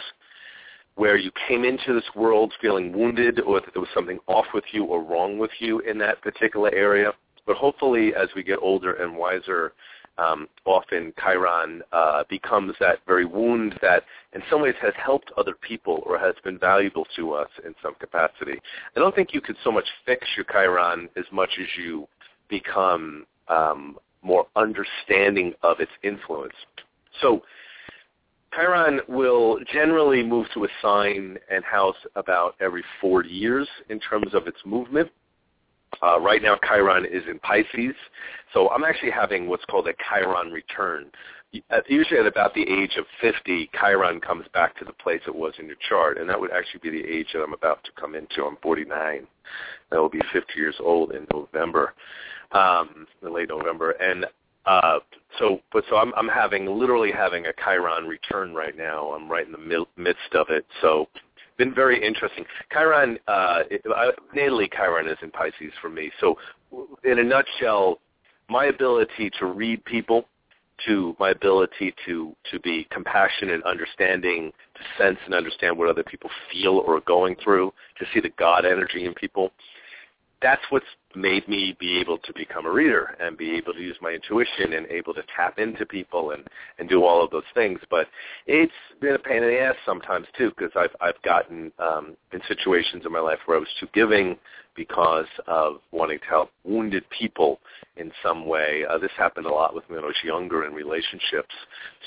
[0.96, 4.66] where you came into this world feeling wounded or that there was something off with
[4.72, 7.14] you or wrong with you in that particular area.
[7.46, 9.74] But hopefully as we get older and wiser,
[10.18, 14.04] um, often Chiron uh, becomes that very wound that
[14.34, 17.96] in some ways has helped other people or has been valuable to us in some
[17.96, 18.60] capacity.
[18.96, 22.08] I don't think you could so much fix your Chiron as much as you
[22.50, 26.54] become um, more understanding of its influence.
[27.22, 27.44] So
[28.54, 34.34] Chiron will generally move to a sign and house about every four years in terms
[34.34, 35.10] of its movement.
[36.04, 37.96] Uh, right now, Chiron is in Pisces,
[38.54, 41.12] so I'm actually having what's called a Chiron return.
[41.88, 45.54] Usually at about the age of 50, Chiron comes back to the place it was
[45.60, 48.16] in your chart, and that would actually be the age that I'm about to come
[48.16, 48.46] into.
[48.46, 49.28] I'm 49.
[49.92, 51.94] That will be 50 years old in November,
[52.54, 53.92] um, in late November.
[53.92, 54.26] And
[54.66, 55.00] uh,
[55.40, 59.12] so, but so I'm, I'm having literally having a Chiron return right now.
[59.14, 60.66] I'm right in the midst of it.
[60.82, 61.08] So,
[61.58, 62.46] been very interesting.
[62.72, 63.60] Chiron, uh,
[64.74, 66.12] Chiron is in Pisces for me.
[66.20, 66.38] So,
[67.04, 68.00] in a nutshell,
[68.50, 70.26] my ability to read people,
[70.88, 76.04] to my ability to to be compassionate and understanding, to sense and understand what other
[76.04, 79.52] people feel or are going through, to see the God energy in people.
[80.42, 80.86] That's what's
[81.16, 84.74] made me be able to become a reader and be able to use my intuition
[84.74, 86.44] and able to tap into people and
[86.80, 87.80] and do all of those things.
[87.90, 88.08] But
[88.48, 92.42] it's been a pain in the ass sometimes too because i've i've gotten um in
[92.48, 94.38] situations in my life where i was too giving
[94.76, 97.60] because of wanting to help wounded people
[97.98, 98.86] in some way.
[98.90, 101.54] Uh, this happened a lot with me when i was younger in relationships.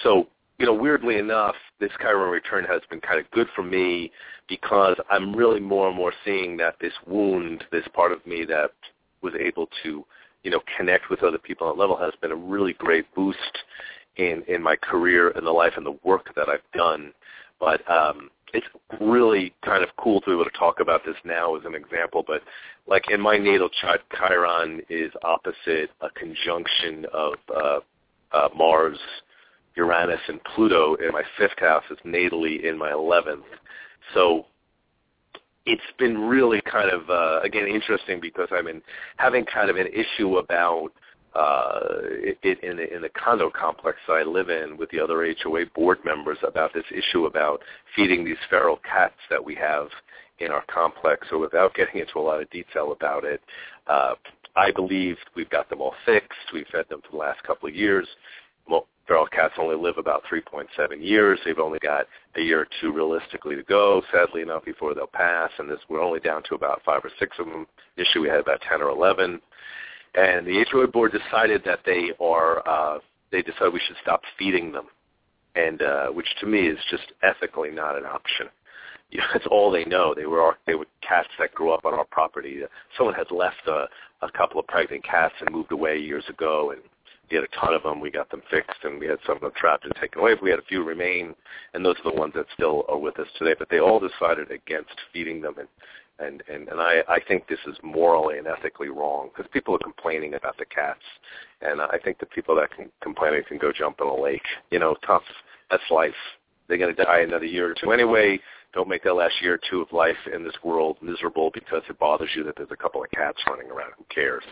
[0.02, 4.12] So you know, weirdly enough, this Chiron return has been kind of good for me
[4.48, 8.70] because I'm really more and more seeing that this wound, this part of me that
[9.24, 10.04] was able to,
[10.44, 13.54] you know, connect with other people on a level has been a really great boost
[14.16, 17.12] in in my career and the life and the work that I've done.
[17.58, 18.66] But um, it's
[19.00, 22.22] really kind of cool to be able to talk about this now as an example.
[22.26, 22.42] But
[22.86, 27.80] like in my natal chart, Chiron is opposite a conjunction of uh,
[28.32, 28.98] uh, Mars,
[29.76, 31.84] Uranus, and Pluto in my fifth house.
[31.90, 33.44] It's natally in my eleventh.
[34.14, 34.46] So
[35.66, 38.82] it's been really kind of uh, again interesting because I've been
[39.16, 40.90] having kind of an issue about
[41.34, 41.80] uh,
[42.42, 45.98] it, in, the, in the condo complex I live in with the other HOA board
[46.04, 47.60] members about this issue about
[47.96, 49.88] feeding these feral cats that we have
[50.38, 51.26] in our complex.
[51.30, 53.40] So without getting into a lot of detail about it,
[53.88, 54.14] uh,
[54.56, 56.52] I believe we've got them all fixed.
[56.52, 58.06] We've fed them for the last couple of years.
[59.06, 60.66] Feral cats only live about 3.7
[60.98, 61.38] years.
[61.44, 65.50] They've only got a year or two realistically to go, sadly enough, before they'll pass.
[65.58, 67.66] And this, we're only down to about five or six of them.
[67.96, 69.40] Initially, we had about 10 or 11.
[70.14, 72.98] And the HOA board decided that they are, uh,
[73.32, 74.86] they decided we should stop feeding them,
[75.56, 78.46] and uh, which to me is just ethically not an option.
[79.10, 80.14] You know, that's all they know.
[80.14, 82.60] They were they were cats that grew up on our property.
[82.96, 83.86] Someone had left a,
[84.22, 86.80] a couple of pregnant cats and moved away years ago, and
[87.30, 88.00] we had a ton of them.
[88.00, 90.34] We got them fixed, and we had some of them trapped and taken away.
[90.34, 91.34] But we had a few remain,
[91.72, 93.54] and those are the ones that still are with us today.
[93.58, 95.68] But they all decided against feeding them, and
[96.18, 99.78] and and, and I I think this is morally and ethically wrong because people are
[99.78, 101.04] complaining about the cats,
[101.60, 104.46] and I think the people that can complain can go jump in a lake.
[104.70, 105.24] You know, tough.
[105.70, 106.14] That's life.
[106.68, 108.40] They're going to die another year or two anyway.
[108.74, 111.98] Don't make that last year or two of life in this world miserable because it
[111.98, 113.92] bothers you that there's a couple of cats running around.
[113.96, 114.42] Who cares?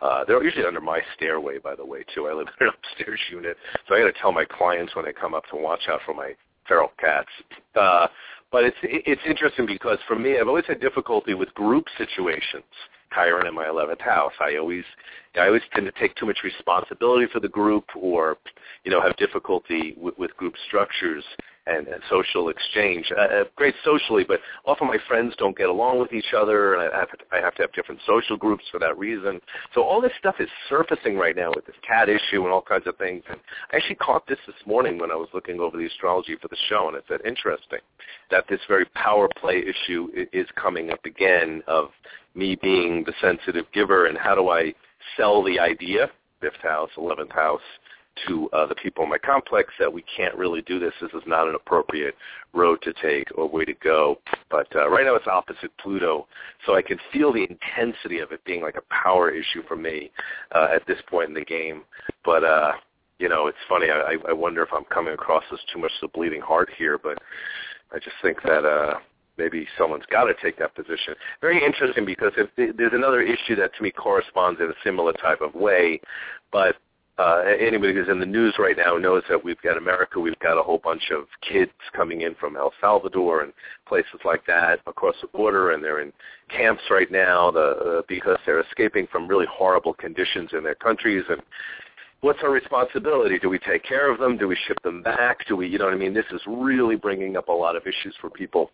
[0.00, 2.26] Uh, they're usually under my stairway, by the way, too.
[2.26, 3.56] I live in an upstairs unit,
[3.88, 6.14] so I got to tell my clients when they come up to watch out for
[6.14, 6.34] my
[6.68, 7.28] feral cats.
[7.74, 8.08] Uh,
[8.50, 12.64] but it's it's interesting because for me, I've always had difficulty with group situations.
[13.14, 14.32] Chiron in my 11th house.
[14.40, 14.84] I always,
[15.34, 18.38] I always tend to take too much responsibility for the group, or,
[18.84, 21.24] you know, have difficulty with, with group structures
[21.66, 23.10] and, and social exchange.
[23.16, 26.92] Uh, uh, great socially, but often my friends don't get along with each other, and
[26.92, 29.40] I have, to, I have to have different social groups for that reason.
[29.74, 32.86] So all this stuff is surfacing right now with this cat issue and all kinds
[32.86, 33.22] of things.
[33.28, 33.38] And
[33.72, 36.56] I actually caught this this morning when I was looking over the astrology for the
[36.68, 37.80] show, and it said, interesting,
[38.30, 41.90] that this very power play issue is coming up again of
[42.34, 44.74] me being the sensitive giver, and how do I
[45.16, 47.60] sell the idea, fifth house, 11th house,
[48.26, 50.92] to uh, the people in my complex that we can't really do this.
[51.00, 52.14] This is not an appropriate
[52.52, 54.18] road to take or way to go.
[54.50, 56.26] But uh, right now it's opposite Pluto,
[56.66, 60.10] so I can feel the intensity of it being like a power issue for me
[60.54, 61.82] uh, at this point in the game.
[62.24, 62.72] But uh,
[63.18, 63.86] you know, it's funny.
[63.90, 66.98] I, I wonder if I'm coming across as too much of a bleeding heart here,
[66.98, 67.18] but
[67.92, 68.64] I just think that.
[68.64, 68.94] uh
[69.38, 71.14] maybe someone's got to take that position.
[71.40, 75.40] Very interesting because if there's another issue that to me corresponds in a similar type
[75.40, 76.00] of way,
[76.52, 76.76] but
[77.18, 80.58] uh, anybody who's in the news right now knows that we've got America, we've got
[80.58, 83.52] a whole bunch of kids coming in from El Salvador and
[83.86, 86.12] places like that across the border, and they're in
[86.48, 87.60] camps right now the,
[87.98, 91.42] uh, because they're escaping from really horrible conditions in their countries, and
[92.22, 93.38] what's our responsibility?
[93.38, 94.38] Do we take care of them?
[94.38, 95.46] Do we ship them back?
[95.46, 96.14] Do we, you know what I mean?
[96.14, 98.70] This is really bringing up a lot of issues for people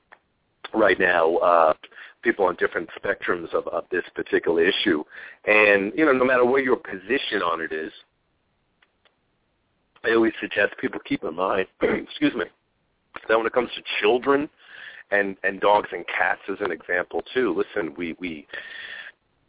[0.72, 1.36] right now.
[1.38, 1.74] Uh,
[2.22, 5.02] people on different spectrums of, of this particular issue,
[5.46, 7.92] and you know, no matter what your position on it is,
[10.04, 12.44] I always suggest people keep in mind, excuse me,
[13.28, 14.48] that when it comes to children
[15.10, 17.54] and and dogs and cats as an example too.
[17.56, 18.46] Listen, we we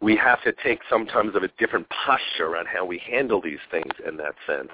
[0.02, 3.92] we have to take sometimes of a different posture around how we handle these things
[4.08, 4.72] in that sense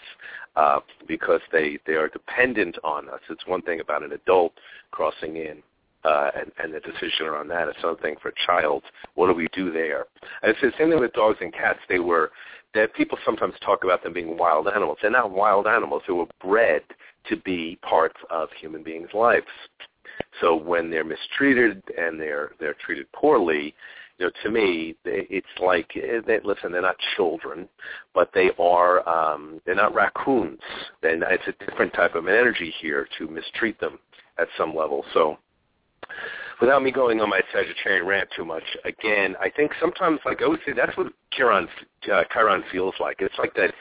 [0.55, 3.19] uh, because they, they are dependent on us.
[3.29, 4.53] It's one thing about an adult
[4.91, 5.63] crossing in
[6.03, 7.67] uh, and, and the decision around that.
[7.67, 8.83] It's thing for a child.
[9.15, 10.05] What do we do there?
[10.43, 11.79] And it's the same thing with dogs and cats.
[11.89, 12.31] They were
[12.75, 14.99] that people sometimes talk about them being wild animals.
[15.01, 16.03] They're not wild animals.
[16.05, 16.83] They were bred
[17.29, 19.47] to be parts of human beings' lives.
[20.39, 23.73] So when they're mistreated and they're they're treated poorly,
[24.17, 27.67] you know, to me, it's like eh, they, listen, they're not children,
[28.13, 30.59] but they are um, they're not raccoons.
[31.03, 33.99] And it's a different type of energy here to mistreat them
[34.37, 35.03] at some level.
[35.13, 35.37] So,
[36.61, 40.47] without me going on my Sagittarian rant too much, again, I think sometimes, like I
[40.47, 41.67] would say, that's what Chiron
[42.11, 43.17] uh, Chiron feels like.
[43.19, 43.73] It's like that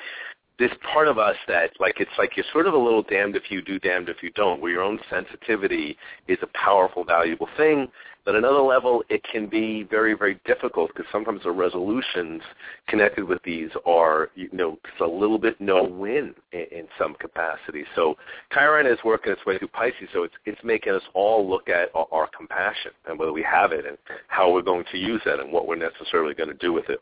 [0.59, 3.51] this part of us that like it's like you're sort of a little damned if
[3.51, 5.97] you do, damned if you don't, where your own sensitivity
[6.29, 7.89] is a powerful, valuable thing.
[8.25, 12.41] But another level, it can be very, very difficult because sometimes the resolutions
[12.89, 17.85] connected with these are, you know, it's a little bit no-win in, in some capacity.
[17.95, 18.15] So
[18.51, 21.91] Chiron is working its way through Pisces, so it's it's making us all look at
[21.95, 25.41] our, our compassion and whether we have it and how we're going to use it
[25.41, 27.01] and what we're necessarily going to do with it.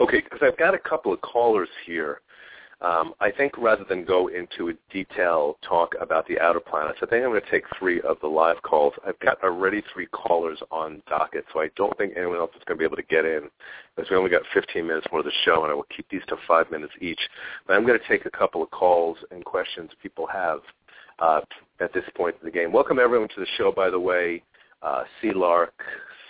[0.00, 2.20] Okay, because I've got a couple of callers here
[2.82, 7.06] um, I think rather than go into a detailed talk about the outer planets, I
[7.06, 8.94] think I'm going to take three of the live calls.
[9.06, 12.78] I've got already three callers on docket, so I don't think anyone else is going
[12.78, 13.50] to be able to get in
[13.94, 16.22] because we only got 15 minutes more of the show, and I will keep these
[16.28, 17.20] to five minutes each.
[17.66, 20.60] But I'm going to take a couple of calls and questions people have
[21.18, 21.40] uh,
[21.80, 22.72] at this point in the game.
[22.72, 24.42] Welcome everyone to the show, by the way.
[24.82, 25.74] Uh, Sea Lark,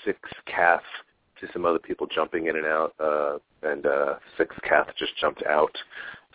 [0.05, 0.83] Six Calf,
[1.41, 5.45] to some other people jumping in and out, uh, and uh, Six Calf just jumped
[5.45, 5.71] out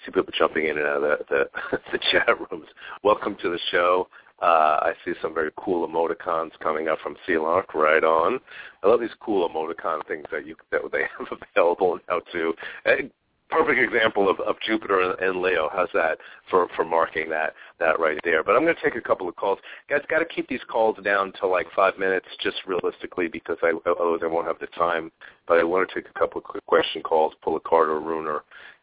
[0.06, 2.68] see people jumping in and out of the, the, the chat rooms.
[3.04, 4.08] Welcome to the show.
[4.42, 7.64] Uh, I see some very cool emoticons coming up from Ceylon.
[7.74, 8.40] Right on.
[8.84, 12.54] I love these cool emoticon things that you that they have available now too.
[12.86, 13.10] A
[13.50, 15.70] perfect example of, of Jupiter and Leo.
[15.72, 16.18] How's that
[16.50, 18.44] for for marking that that right there?
[18.44, 19.60] But I'm going to take a couple of calls.
[19.90, 23.72] Guys, got to keep these calls down to like five minutes, just realistically, because I
[23.90, 25.12] otherwise I won't have the time.
[25.48, 27.98] But I want to take a couple of quick question calls, pull a card or
[27.98, 28.28] a rune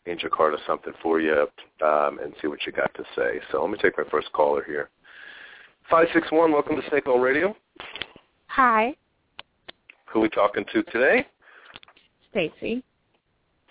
[0.06, 1.46] angel card something for you
[1.84, 3.40] um, and see what you got to say.
[3.50, 4.88] So let me take my first caller here.
[5.90, 7.56] 561, welcome to Snake Oil Radio.
[8.46, 8.94] Hi.
[10.06, 11.26] Who are we talking to today?
[12.30, 12.82] Stacy.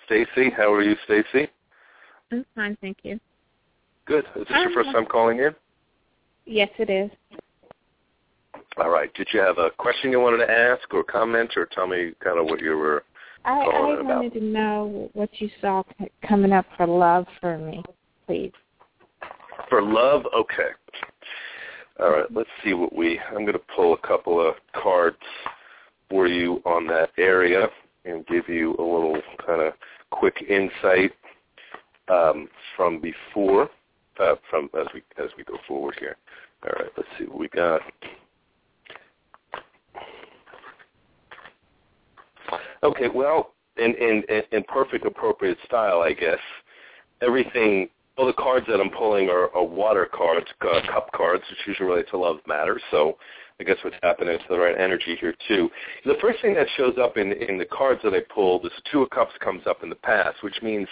[0.05, 1.49] Stacy, how are you, Stacy?
[2.31, 3.19] I'm fine, thank you.
[4.05, 4.25] Good.
[4.35, 5.55] Is this your first time calling in?
[6.45, 7.09] Yes, it is.
[8.77, 9.13] All right.
[9.13, 12.39] Did you have a question you wanted to ask or comment or tell me kind
[12.39, 13.03] of what you were
[13.45, 15.83] I, I wanted to know what you saw
[16.27, 17.83] coming up for love for me,
[18.27, 18.51] please.
[19.69, 20.69] For love, okay.
[21.99, 23.19] All right, let's see what we.
[23.29, 25.17] I'm going to pull a couple of cards
[26.09, 27.67] for you on that area
[28.05, 29.73] and give you a little kind of
[30.09, 31.11] quick insight
[32.09, 33.69] um, from before,
[34.19, 36.17] uh, from as we as we go forward here.
[36.63, 37.81] All right, let's see what we got.
[42.83, 46.39] Okay, well, in in in perfect appropriate style, I guess.
[47.21, 51.59] Everything, all the cards that I'm pulling are, are water cards, uh, cup cards, which
[51.67, 52.81] usually relate to love matters.
[52.89, 53.17] So
[53.59, 55.69] I guess what's happening is the right energy here too.
[56.05, 59.03] The first thing that shows up in in the cards that I pulled is two
[59.03, 60.87] of cups comes up in the past, which means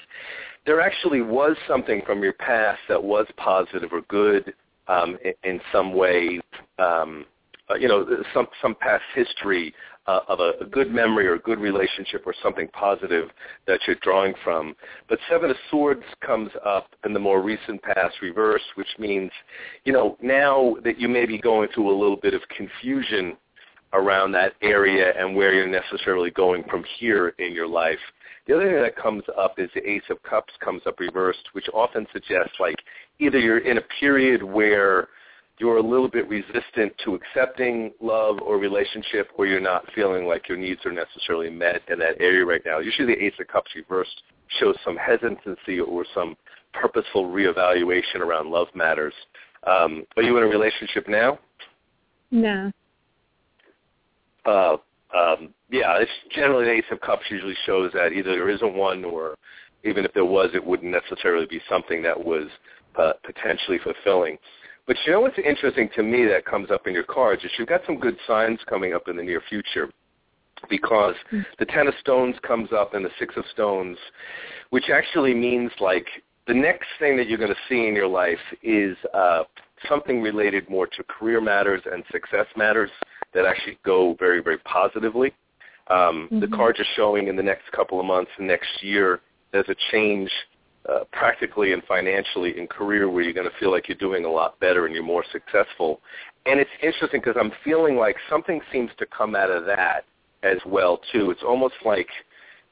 [0.68, 4.54] there actually was something from your past that was positive or good
[4.88, 6.40] um, in, in some way.
[6.78, 7.26] Um,
[7.72, 9.74] uh, you know, some some past history
[10.08, 13.30] uh, of a, a good memory or a good relationship or something positive
[13.68, 14.76] that you're drawing from.
[15.08, 19.32] But Seven of Swords comes up in the more recent past reverse, which means,
[19.86, 23.38] you know, now that you may be going through a little bit of confusion
[23.94, 28.00] around that area and where you're necessarily going from here in your life.
[28.48, 31.68] The other thing that comes up is the Ace of Cups comes up reversed, which
[31.74, 32.78] often suggests like
[33.20, 35.10] either you're in a period where
[35.60, 40.48] you're a little bit resistant to accepting love or relationship or you're not feeling like
[40.48, 42.80] your needs are necessarily met in that area right now.
[42.80, 44.24] Usually the Ace of Cups reversed
[44.60, 46.36] shows some hesitancy or some
[46.74, 49.14] purposeful reevaluation around love matters.
[49.68, 51.38] Um, are you in a relationship now?
[52.32, 52.72] No.
[54.46, 54.78] Uh,
[55.16, 59.04] um, yeah, it's generally the Ace of Cups usually shows that either there isn't one
[59.04, 59.36] or
[59.84, 62.48] even if there was, it wouldn't necessarily be something that was
[62.98, 64.38] uh, potentially fulfilling.
[64.90, 67.68] But you know what's interesting to me that comes up in your cards is you've
[67.68, 69.88] got some good signs coming up in the near future
[70.68, 71.42] because mm-hmm.
[71.60, 74.00] the Ten of Stones comes up and the Six of Stones,
[74.72, 76.08] which actually means like
[76.48, 79.44] the next thing that you're going to see in your life is uh,
[79.88, 82.90] something related more to career matters and success matters
[83.36, 85.32] that actually go very, very positively.
[85.92, 86.40] Um, mm-hmm.
[86.40, 89.20] The cards are showing in the next couple of months, next year,
[89.52, 90.32] there's a change
[90.88, 94.32] uh, practically and financially in career where you're going to feel like you're doing a
[94.32, 96.02] lot better and you're more successful.
[96.46, 100.06] And it's interesting because I'm feeling like something seems to come out of that
[100.44, 101.32] as well too.
[101.32, 102.08] It's almost like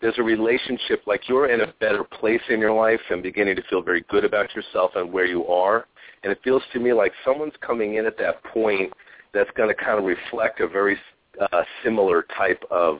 [0.02, 3.64] there's a relationship like you're in a better place in your life and beginning to
[3.70, 5.86] feel very good about yourself and where you are.
[6.24, 8.92] And it feels to me like someone's coming in at that point
[9.34, 10.98] that's going to kind of reflect a very
[11.40, 13.00] uh, similar type of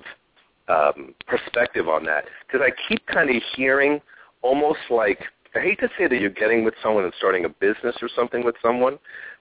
[0.68, 2.26] um, perspective on that.
[2.46, 4.02] Because I keep kind of hearing
[4.48, 5.20] almost like
[5.56, 8.46] I hate to say that you're getting with someone and starting a business or something
[8.46, 8.98] with someone,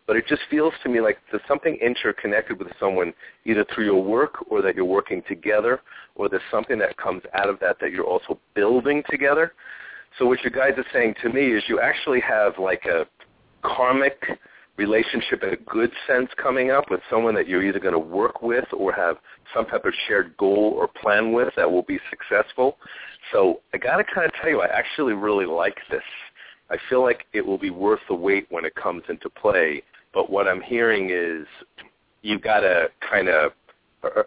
[0.07, 3.13] but it just feels to me like there's something interconnected with someone
[3.45, 5.81] either through your work or that you're working together
[6.17, 9.53] or there's something that comes out of that that you're also building together.
[10.19, 13.07] So what your guides are saying to me is you actually have like a
[13.63, 14.25] karmic
[14.77, 18.43] relationship in a good sense coming up with someone that you're either going to work
[18.43, 19.17] with or have
[19.55, 22.77] some type of shared goal or plan with that will be successful.
[23.33, 26.03] So I got to kind of tell you, I actually really like this.
[26.71, 29.83] I feel like it will be worth the wait when it comes into play.
[30.13, 31.47] But what I'm hearing is
[32.23, 33.53] you've got to kind of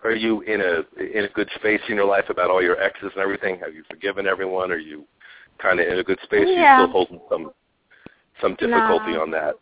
[0.03, 0.83] are you in a
[1.17, 3.59] in a good space in your life about all your exes and everything?
[3.59, 4.71] Have you forgiven everyone?
[4.71, 5.05] Are you
[5.61, 6.45] kind of in a good space?
[6.47, 6.79] Yeah.
[6.79, 7.51] Are you still holding some
[8.41, 9.21] some difficulty no.
[9.21, 9.55] on that?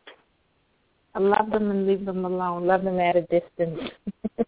[1.18, 2.68] I love them and leave them alone.
[2.68, 3.80] Love them at a distance.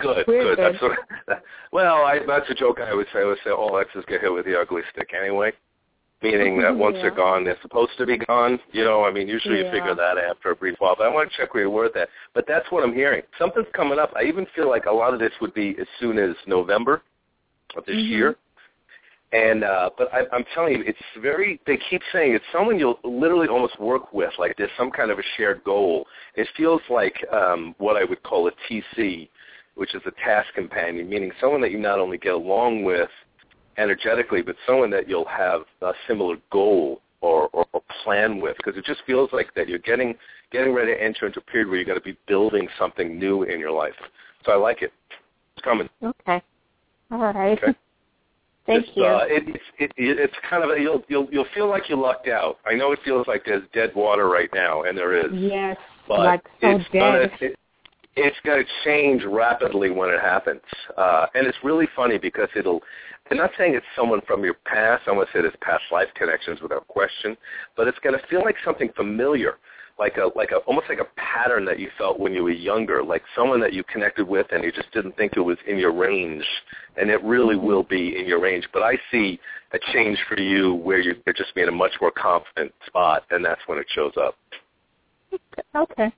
[0.00, 0.58] good, good.
[0.58, 0.98] That's what.
[1.72, 3.20] Well, I, that's a joke I would say.
[3.20, 5.52] I would say all exes get hit with the ugly stick anyway,
[6.22, 7.02] meaning that once yeah.
[7.02, 8.58] they're gone, they're supposed to be gone.
[8.72, 9.64] You know, I mean, usually yeah.
[9.64, 10.94] you figure that after a brief while.
[10.96, 12.08] But I want to check where you were at that.
[12.32, 13.22] But that's what I'm hearing.
[13.38, 14.10] Something's coming up.
[14.16, 17.02] I even feel like a lot of this would be as soon as November
[17.76, 18.12] of this mm-hmm.
[18.12, 18.36] year.
[19.32, 21.60] And uh, but I, I'm telling you, it's very.
[21.66, 24.30] They keep saying it's someone you'll literally almost work with.
[24.38, 26.06] Like there's some kind of a shared goal.
[26.36, 29.28] It feels like um, what I would call a TC,
[29.74, 33.10] which is a task companion, meaning someone that you not only get along with
[33.78, 38.56] energetically, but someone that you'll have a similar goal or, or, or plan with.
[38.58, 40.14] Because it just feels like that you're getting
[40.52, 43.42] getting ready to enter into a period where you're going to be building something new
[43.42, 43.94] in your life.
[44.44, 44.92] So I like it.
[45.56, 45.88] It's coming.
[46.00, 46.40] Okay.
[47.10, 47.58] All right.
[47.60, 47.76] Okay.
[48.66, 49.04] Thank it's, you.
[49.04, 49.48] Uh, it,
[49.78, 52.58] it, it, it's kind of a, you'll you'll you'll feel like you lucked out.
[52.66, 55.32] I know it feels like there's dead water right now, and there is.
[55.32, 55.76] Yes,
[56.08, 57.00] but like so it's dead.
[57.00, 57.58] Gonna, it,
[58.16, 60.62] it's going to change rapidly when it happens,
[60.96, 62.80] uh, and it's really funny because it'll.
[63.30, 65.02] I'm not saying it's someone from your past.
[65.06, 67.36] I want to say there's past life connections without question,
[67.76, 69.58] but it's going to feel like something familiar
[69.98, 73.02] like a like a almost like a pattern that you felt when you were younger,
[73.02, 75.92] like someone that you connected with and you just didn't think it was in your
[75.92, 76.44] range,
[76.96, 77.66] and it really mm-hmm.
[77.66, 78.66] will be in your range.
[78.72, 79.40] But I see
[79.72, 83.60] a change for you where you're just being a much more confident spot, and that's
[83.66, 84.36] when it shows up.
[85.74, 86.12] Okay.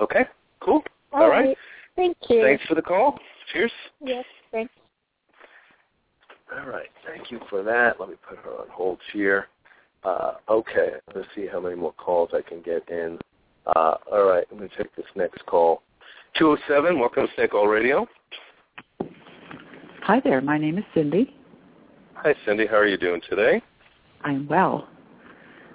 [0.00, 0.24] Okay.
[0.60, 0.82] Cool.
[1.12, 1.56] All, All right.
[1.96, 2.42] Thank you.
[2.42, 3.18] Thanks for the call.
[3.52, 3.72] Cheers.
[4.04, 4.24] Yes.
[4.52, 4.72] Thanks.
[6.52, 6.88] All right.
[7.06, 8.00] Thank you for that.
[8.00, 9.48] Let me put her on hold here.
[10.04, 13.18] Uh, okay, let's see how many more calls I can get in.
[13.66, 15.82] Uh, all right, I'm going to take this next call.
[16.38, 18.06] 207, welcome to Snake Oil Radio.
[20.02, 21.34] Hi there, my name is Cindy.
[22.14, 22.66] Hi, Cindy.
[22.66, 23.60] How are you doing today?
[24.22, 24.88] I'm well.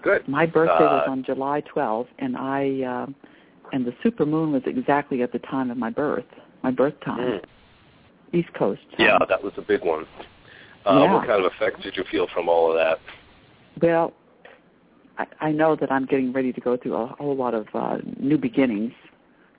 [0.01, 0.27] Good.
[0.27, 3.27] My birthday uh, was on July 12th, and I uh,
[3.71, 6.25] and the super moon was exactly at the time of my birth,
[6.61, 8.37] my birth time, mm.
[8.37, 8.81] East Coast.
[8.99, 10.05] Yeah, that was a big one.
[10.85, 11.13] Uh, yeah.
[11.13, 12.99] What kind of effect did you feel from all of that?
[13.81, 14.13] Well,
[15.17, 17.97] I, I know that I'm getting ready to go through a whole lot of uh,
[18.19, 18.93] new beginnings,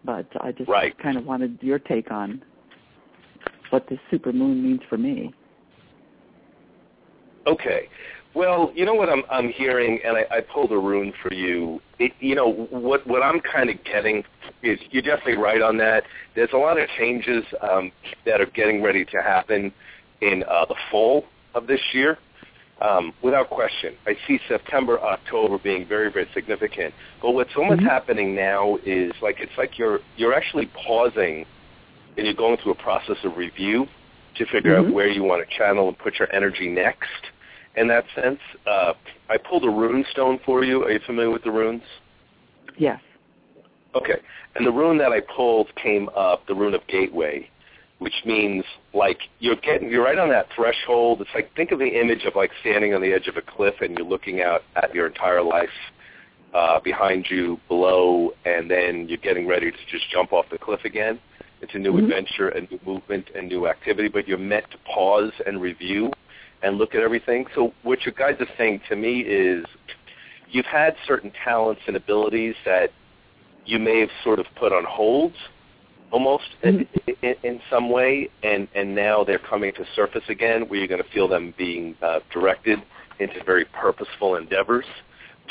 [0.05, 0.97] but I just right.
[0.99, 2.43] kind of wanted your take on
[3.71, 5.33] what this super moon means for me.
[7.47, 7.89] Okay.
[8.35, 11.81] Well, you know what I'm I'm hearing, and I, I pulled a rune for you.
[12.01, 14.25] It, you know what what I'm kind of getting
[14.63, 16.03] is you're definitely right on that.
[16.35, 17.93] There's a lot of changes um,
[18.27, 19.73] that are getting ready to happen
[20.21, 22.19] in uh, the fall of this year.
[22.85, 26.93] Um, without question, I see September, October being very, very significant.
[27.23, 27.89] But what's almost mm-hmm.
[27.89, 31.47] happening now is like it's like you're you're actually pausing,
[32.19, 33.87] and you're going through a process of review
[34.37, 34.89] to figure mm-hmm.
[34.89, 37.09] out where you want to channel and put your energy next.
[37.77, 38.93] In that sense, uh,
[39.31, 40.85] I pulled a rune stone for you.
[40.85, 41.83] Are you familiar with the runes?
[42.77, 43.01] Yes.
[43.95, 44.21] Okay.
[44.57, 47.49] And the rune that I pulled came up, the rune of Gateway.
[47.99, 51.21] Which means like you're getting you're right on that threshold.
[51.21, 53.75] It's like think of the image of like standing on the edge of a cliff
[53.81, 55.69] and you're looking out at your entire life
[56.55, 60.81] uh, behind you, below, and then you're getting ready to just jump off the cliff
[60.85, 61.19] again.
[61.61, 62.05] It's a new mm-hmm.
[62.05, 66.13] adventure, a new movement, a new activity, but you're meant to pause and review
[66.63, 67.47] and look at everything.
[67.55, 69.65] So what your guides are saying to me is
[70.51, 72.91] you've had certain talents and abilities that
[73.67, 75.33] you may have sort of put on hold
[76.15, 76.83] almost mm-hmm.
[77.09, 80.89] in, in, in some way, and, and now they're coming to surface again where you're
[80.89, 82.79] going to feel them being uh, directed
[83.19, 84.85] into very purposeful endeavors.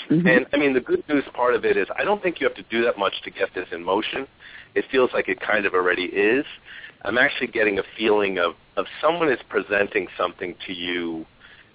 [0.09, 0.26] Mm-hmm.
[0.26, 2.55] And I mean, the good news part of it is I don't think you have
[2.55, 4.26] to do that much to get this in motion.
[4.74, 6.45] It feels like it kind of already is.
[7.03, 11.26] I'm actually getting a feeling of, of someone is presenting something to you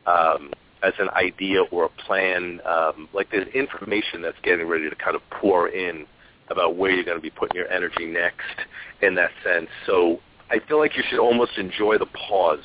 [0.06, 0.50] um,
[0.82, 2.60] as an idea or a plan.
[2.64, 6.06] Um, like there's information that's getting ready to kind of pour in
[6.50, 8.66] about where you're going to be putting your energy next
[9.02, 9.68] in that sense.
[9.86, 10.20] So
[10.50, 12.64] I feel like you should almost enjoy the pause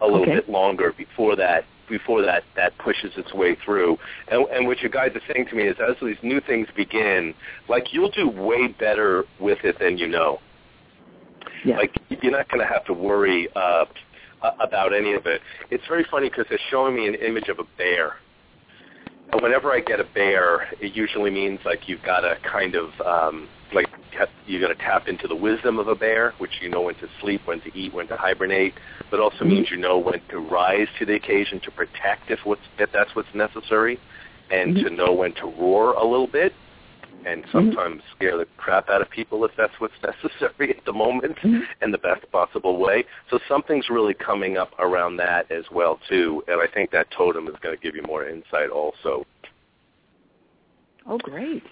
[0.00, 0.36] a little okay.
[0.36, 3.96] bit longer before that before that that pushes its way through.
[4.28, 7.32] And, and what your guides are saying to me is, as these new things begin,
[7.68, 10.40] like you'll do way better with it than you know.
[11.64, 11.76] Yeah.
[11.76, 13.84] Like you're not going to have to worry uh,
[14.60, 15.40] about any of it.
[15.70, 18.16] It's very funny because they're showing me an image of a bear.
[19.34, 23.48] Whenever I get a bear, it usually means like you've got to kind of um,
[23.72, 23.88] like
[24.46, 27.08] you're going to tap into the wisdom of a bear, which you know when to
[27.20, 28.74] sleep, when to eat, when to hibernate,
[29.10, 29.48] but also mm-hmm.
[29.48, 33.14] means you know when to rise to the occasion to protect if what's if that's
[33.14, 33.98] what's necessary,
[34.50, 34.88] and mm-hmm.
[34.88, 36.52] to know when to roar a little bit,
[37.26, 37.50] and mm-hmm.
[37.52, 38.16] sometimes mm-hmm.
[38.16, 41.60] scare the crap out of people if that's what's necessary at the moment mm-hmm.
[41.82, 43.04] in the best possible way.
[43.30, 47.48] So something's really coming up around that as well too, and I think that totem
[47.48, 49.26] is going to give you more insight also.
[51.08, 51.62] Oh, great.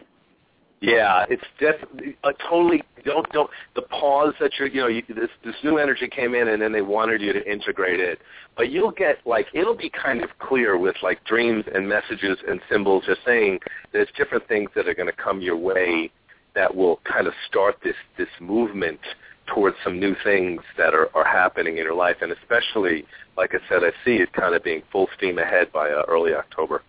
[0.81, 5.31] Yeah, it's definitely a totally don't don't the pause that you're you know you, this
[5.45, 8.19] this new energy came in and then they wanted you to integrate it,
[8.57, 12.61] but you'll get like it'll be kind of clear with like dreams and messages and
[12.71, 13.61] symbols just saying
[13.93, 16.11] there's different things that are going to come your way
[16.55, 19.01] that will kind of start this this movement
[19.47, 23.07] towards some new things that are are happening in your life and especially
[23.39, 26.35] like I said I see it kind of being full steam ahead by uh, early
[26.35, 26.83] October.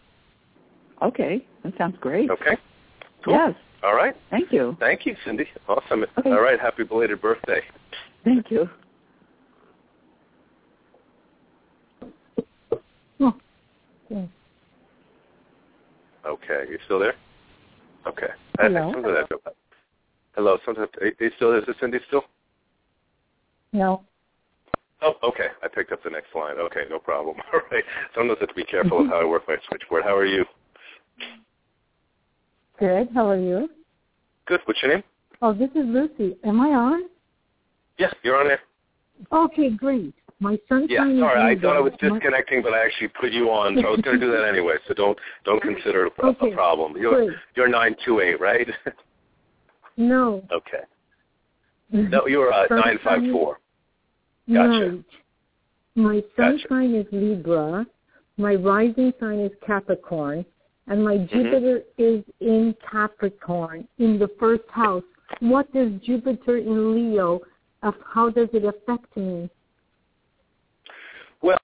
[1.01, 2.29] Okay, that sounds great.
[2.29, 2.57] Okay.
[3.23, 3.33] Cool.
[3.33, 3.55] Yes.
[3.85, 4.15] All right.
[4.31, 4.75] Thank you.
[4.79, 5.45] Thank you, Cindy.
[5.69, 6.05] Awesome.
[6.17, 6.31] Okay.
[6.31, 6.59] All right.
[6.59, 7.61] Happy belated birthday.
[8.23, 8.67] Thank you.
[13.19, 13.35] Oh.
[14.11, 14.27] Okay.
[16.25, 16.63] Okay.
[16.67, 17.13] You still there?
[18.07, 18.29] Okay.
[18.59, 18.89] Hello.
[18.89, 19.51] I,
[20.35, 20.57] Hello.
[20.65, 21.59] Sometimes, are you still there?
[21.59, 22.23] Is this Cindy still?
[23.71, 24.01] No.
[25.03, 25.49] Oh, okay.
[25.61, 26.55] I picked up the next line.
[26.57, 27.37] Okay, no problem.
[27.53, 27.83] All right.
[28.15, 30.03] Sometimes I have to be careful of how I work my switchboard.
[30.03, 30.43] How are you?
[32.79, 33.09] Good.
[33.13, 33.69] How are you?
[34.47, 34.59] Good.
[34.65, 35.03] What's your name?
[35.41, 36.37] Oh, this is Lucy.
[36.43, 37.03] Am I on?
[37.97, 38.59] Yes, you're on there.
[39.31, 40.13] Okay, great.
[40.39, 40.87] My sun.
[40.89, 41.55] Yeah, sorry.
[41.55, 44.19] I thought I was disconnecting, but I actually put you on, so I was going
[44.19, 44.75] to do that anyway.
[44.87, 46.97] So don't don't consider it a, okay, a problem.
[46.97, 47.37] You're great.
[47.55, 48.67] you're nine two eight, right?
[49.97, 50.43] No.
[50.51, 50.83] okay.
[52.09, 53.59] No, you're uh, nine five four.
[54.51, 54.89] Gotcha.
[54.89, 55.05] Right.
[55.95, 56.67] My sun Gotcha.
[56.67, 57.85] sign is Libra.
[58.37, 60.43] My rising sign is Capricorn
[60.87, 61.43] and my Mm-hmm.
[61.43, 65.03] Jupiter is in Capricorn in the first house.
[65.39, 67.41] What does Jupiter in Leo,
[67.83, 69.49] of how does it affect me?
[71.41, 71.57] Well,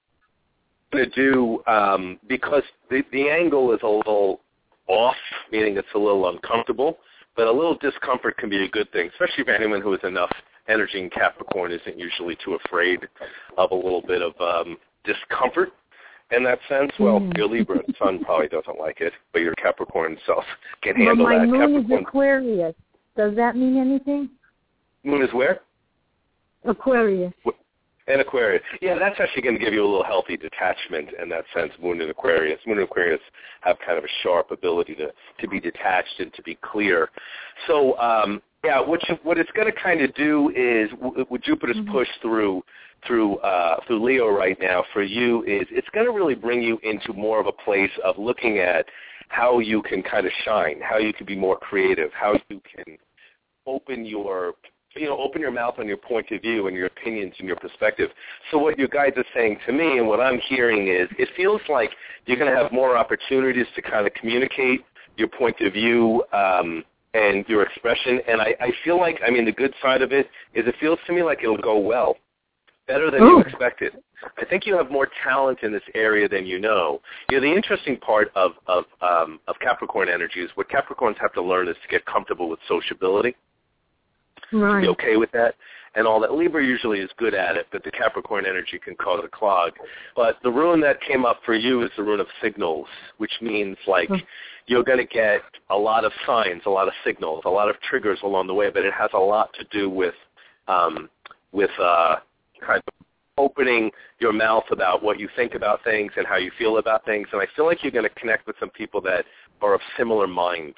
[0.94, 4.42] to do um, because the the angle is a little
[4.88, 5.16] off,
[5.52, 6.98] meaning it's a little uncomfortable.
[7.36, 10.32] But a little discomfort can be a good thing, especially for anyone who has enough
[10.68, 13.08] energy in Capricorn isn't usually too afraid
[13.58, 15.72] of a little bit of um, discomfort
[16.32, 16.92] in that sense.
[17.00, 17.38] Well, Mm.
[17.38, 20.46] your Libra sun probably doesn't like it, but your Capricorn self
[20.82, 21.48] can handle Well, my that.
[21.48, 22.76] moon Capricorn is Aquarius.
[23.16, 24.30] Does that mean anything?
[25.04, 25.62] moon is where?
[26.66, 27.34] Aquarius.
[28.08, 28.64] And Aquarius.
[28.82, 32.02] Yeah, that's actually going to give you a little healthy detachment in that sense, Moon
[32.02, 32.60] and Aquarius.
[32.66, 33.22] Moon and Aquarius
[33.62, 37.10] have kind of a sharp ability to, to be detached and to be clear.
[37.68, 41.42] So, um, yeah, what, you, what it's going to kind of do is, w- with
[41.42, 41.92] Jupiter's Mhm.
[41.92, 42.64] push through
[43.08, 46.80] through uh, through Leo right now for you is it's going to really bring you
[46.84, 48.86] into more of a place of looking at
[49.30, 52.98] how you can kind of shine, how you can be more creative, how you can
[53.66, 54.54] open your
[54.94, 57.56] you know, open your mouth on your point of view and your opinions and your
[57.56, 58.10] perspective.
[58.52, 61.62] So what your guides are saying to me and what I'm hearing is it feels
[61.70, 61.92] like
[62.26, 64.82] you're going to have more opportunities to kind of communicate
[65.16, 66.84] your point of view um,
[67.14, 68.20] and your expression.
[68.28, 71.00] And I, I feel like, I mean, the good side of it is it feels
[71.08, 72.18] to me like it'll go well,
[72.88, 73.40] better than you Oh.
[73.42, 73.94] expected.
[74.38, 77.02] I think you have more talent in this area than you know.
[77.30, 81.34] You know, the interesting part of of um, of Capricorn energy is what Capricorns have
[81.34, 83.36] to learn is to get comfortable with sociability
[84.52, 84.82] Right.
[84.82, 85.56] be okay with that.
[85.96, 86.34] And all that.
[86.34, 89.74] Libra usually is good at it, but the Capricorn energy can cause a clog.
[90.16, 92.88] But the rune that came up for you is the rune of signals,
[93.18, 94.10] which means like
[94.68, 97.76] you're going to get a lot of signs, a lot of signals, a lot of
[97.82, 100.16] triggers along the way, but it has a lot to do with
[100.68, 101.10] um,
[101.52, 102.16] with uh,
[102.66, 103.06] kind of
[103.38, 107.28] opening your mouth about what you think about things and how you feel about things.
[107.34, 109.26] And I feel like you're going to connect with some people that
[109.62, 110.76] are of similar mind.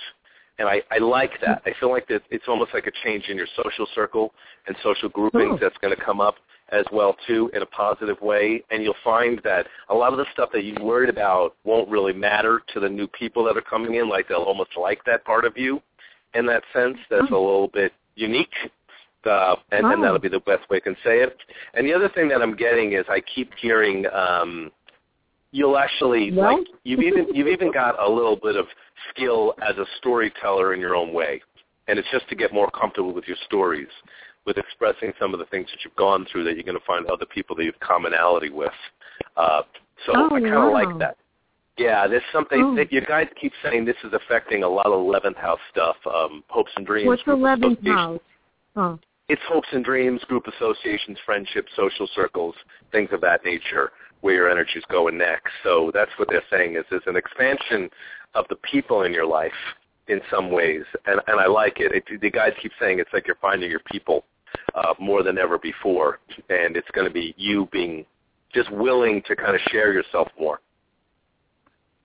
[0.59, 1.61] And I, I like that.
[1.65, 4.33] I feel like that it's almost like a change in your social circle
[4.67, 5.57] and social groupings Oh.
[5.59, 6.35] that's going to come up
[6.69, 8.63] as well too in a positive way.
[8.71, 12.13] And you'll find that a lot of the stuff that you worried about won't really
[12.13, 14.07] matter to the new people that are coming in.
[14.09, 15.81] Like they'll almost like that part of you
[16.35, 16.97] in that sense.
[17.09, 18.53] That's a little bit unique.
[19.25, 20.01] Uh, and, and Oh.
[20.01, 21.35] that'll be the best way I can say it.
[21.73, 24.71] And the other thing that I'm getting is I keep hearing um,
[25.53, 26.57] you'll actually Well?
[26.57, 28.65] like you've even you've even got a little bit of
[29.11, 31.41] skill as a storyteller in your own way,
[31.87, 33.87] and it's just to get more comfortable with your stories,
[34.45, 37.05] with expressing some of the things that you've gone through that you're going to find
[37.05, 38.73] other people that you have commonality with.
[39.37, 39.61] Uh,
[40.05, 40.73] so Oh, I kind of wow.
[40.73, 41.17] like that.
[41.77, 42.75] Yeah, there's something Oh.
[42.75, 46.43] that your guys keep saying this is affecting a lot of eleventh house stuff, um,
[46.49, 47.07] hopes and dreams.
[47.07, 48.19] What's group eleventh house?
[48.75, 48.99] Oh,
[49.29, 52.55] It's hopes and dreams, group associations, friendships, social circles,
[52.91, 53.91] things of that nature,
[54.23, 55.51] where your energy is going next.
[55.63, 57.89] So that's what they're saying is there's an expansion
[58.33, 59.51] of the people in your life
[60.07, 61.91] in some ways, and and I like it.
[61.93, 64.23] it the guys keep saying it's like you're finding your people
[64.75, 66.19] uh, more than ever before,
[66.49, 68.05] and it's going to be you being
[68.53, 70.59] just willing to kind of share yourself more.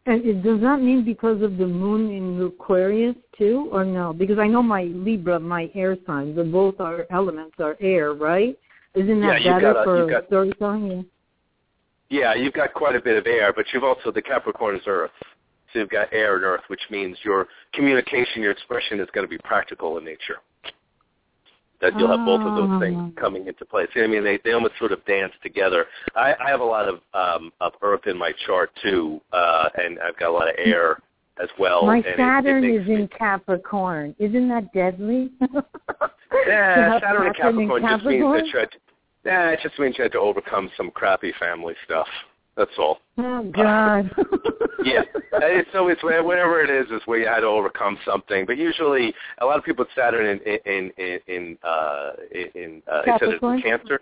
[0.06, 4.12] and it, does that mean because of the moon in Aquarius too, or no?
[4.12, 8.58] Because I know my Libra, my air sign, the both our elements are air, right?
[8.94, 11.04] Isn't that Yeah, better got a- for got- storytelling?
[12.10, 15.10] Yeah, you've got quite a bit of air, but you've also the Capricorn is Earth.
[15.72, 19.30] So you've got air and Earth, which means your communication, your expression is going to
[19.30, 20.36] be practical in nature.
[21.80, 23.20] That you'll have both of those things Ah.
[23.20, 23.86] coming into play.
[23.94, 25.84] See, I mean, they they almost sort of dance together.
[26.16, 29.98] I, I have a lot of um, of Earth in my chart too, uh, and
[30.00, 30.98] I've got a lot of air
[31.40, 31.86] as well.
[31.86, 34.16] my and it- it Saturn is in Capricorn.
[34.18, 35.30] Isn't that deadly?
[36.46, 38.38] Yeah, To have Saturn in Capricorn, just means Capricorn?
[38.38, 38.78] that you had to,
[39.28, 42.08] yeah, it just means you had to overcome some crappy family stuff.
[42.56, 42.98] That's all.
[43.18, 44.10] Oh God.
[44.84, 48.46] yeah, So it's always whatever it is is where you had to overcome something.
[48.46, 52.10] But usually, a lot of people with Saturn in in in in uh,
[52.56, 53.62] in uh, Capricorn?
[53.62, 54.00] Cancer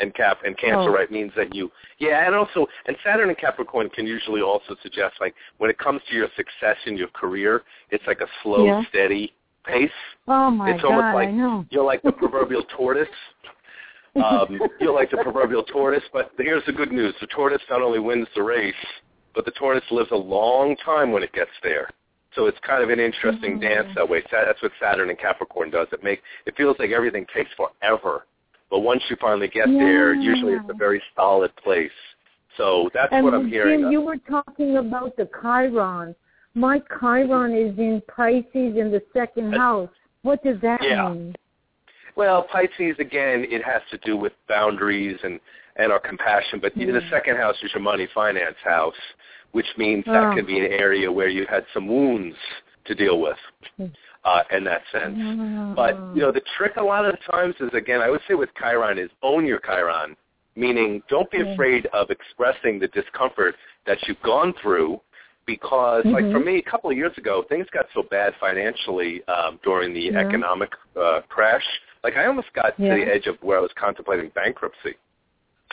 [0.00, 0.94] and Cap and Cancer, Oh.
[0.94, 1.10] right?
[1.10, 5.34] Means that you yeah, and also and Saturn and Capricorn can usually also suggest like
[5.58, 8.82] when it comes to your success in your career, it's like a slow, Yeah.
[8.88, 9.34] steady
[9.66, 9.90] pace.
[10.28, 11.66] Oh my it's God, almost like I know.
[11.68, 13.08] you're like the proverbial tortoise.
[14.22, 17.98] Um, you're like the proverbial tortoise, but here's the good news: the tortoise not only
[17.98, 18.74] wins the race,
[19.34, 21.88] but the tortoise lives a long time when it gets there.
[22.34, 23.62] So it's kind of an interesting Mhm.
[23.62, 24.22] dance that way.
[24.30, 25.88] That's what Saturn and Capricorn does.
[25.92, 28.26] It make it feels like everything takes forever,
[28.70, 31.90] but once you finally get there, usually it's a very solid place.
[32.56, 33.80] So that's and what I'm hearing.
[33.82, 36.14] Jim, you were talking about the Chiron.
[36.54, 39.90] My Chiron is in Pisces in the second house.
[40.22, 41.08] What does that Yeah.
[41.10, 41.36] mean?
[42.18, 45.38] Well, Pisces again, it has to do with boundaries and
[45.76, 46.58] and our compassion.
[46.58, 47.08] But the Mm.
[47.08, 49.00] second house is your money finance house,
[49.52, 50.32] which means that Oh.
[50.34, 52.36] can be an area where you had some wounds
[52.86, 53.38] to deal with,
[53.78, 53.92] Mm.
[54.24, 55.20] uh, in that sense.
[55.76, 58.34] But you know, the trick a lot of the times is again, I would say
[58.34, 60.16] with Chiron is own your Chiron,
[60.56, 61.52] meaning don't be Yeah.
[61.52, 63.54] afraid of expressing the discomfort
[63.84, 65.00] that you've gone through.
[65.46, 66.32] Because, like Mhm.
[66.32, 70.00] for me, a couple of years ago, things got so bad financially um, during the
[70.10, 70.18] Yeah.
[70.18, 71.66] economic uh, crash.
[72.08, 72.94] Like I almost got Yeah.
[72.94, 74.94] to the edge of where I was contemplating bankruptcy.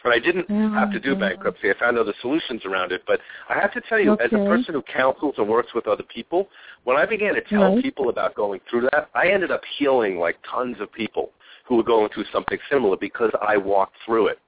[0.04, 1.30] And I didn't Yeah, have to do yeah.
[1.30, 1.70] bankruptcy.
[1.70, 3.04] I found other solutions around it.
[3.08, 6.04] But I have to tell you, as a person who counsels and works with other
[6.04, 6.50] people,
[6.84, 7.82] when I began to tell Right.
[7.82, 11.32] people about going through that, I ended up healing like tons of people
[11.64, 14.40] who were going through something similar because I walked through it.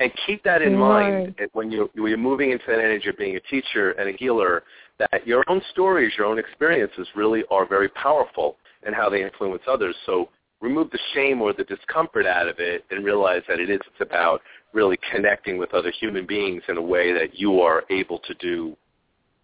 [0.00, 3.36] And keep that in mind when you're, when you're moving into that energy of being
[3.36, 4.64] a teacher and a healer,
[4.98, 9.62] that your own stories, your own experiences really are very powerful in how they influence
[9.66, 9.96] others.
[10.06, 10.28] So
[10.60, 14.00] remove the shame or the discomfort out of it and realize that it is it's
[14.00, 14.40] about
[14.72, 18.76] really connecting with other human beings in a way that you are able to do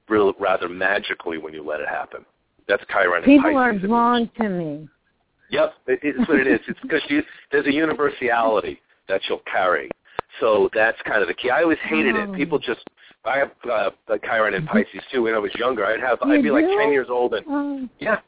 [0.09, 2.25] real, rather magically when you let it happen.
[2.69, 4.89] That's Chiron People are drawn to me.
[5.51, 6.61] Yep, it, it's what it is.
[6.67, 9.89] It's because you, there's a universality that you'll carry.
[10.41, 11.51] So that's kind of the key.
[11.51, 12.29] I always hated it.
[12.29, 12.35] Oh.
[12.35, 12.81] People just,
[13.25, 13.91] I have uh,
[14.25, 15.23] Chiron and Pisces too.
[15.23, 18.19] When I was younger, I'd have, I'd be like 10 years old and, Oh, yeah,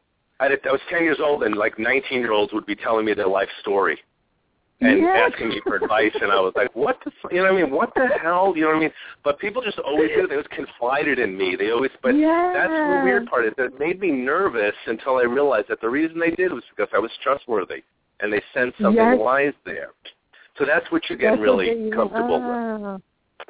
[0.40, 3.26] I was 10 years old and like 19 year olds would be telling me their
[3.26, 3.98] life story
[4.80, 5.32] and Yes.
[5.32, 7.70] asking me for advice, and I was like, "What the, you know what I mean?
[7.72, 8.52] What the hell?
[8.54, 8.92] You know what I mean?"
[9.24, 10.28] But people just always do.
[10.28, 11.56] They always confided in me.
[11.56, 13.46] They always, but that's the weird part.
[13.46, 16.62] Is that it made me nervous until I realized that the reason they did was
[16.70, 17.82] because I was trustworthy,
[18.20, 19.18] and they sense something Yes.
[19.18, 19.90] lies there.
[20.56, 22.84] So that's what you're getting That's really they- comfortable with.
[22.84, 22.98] ah.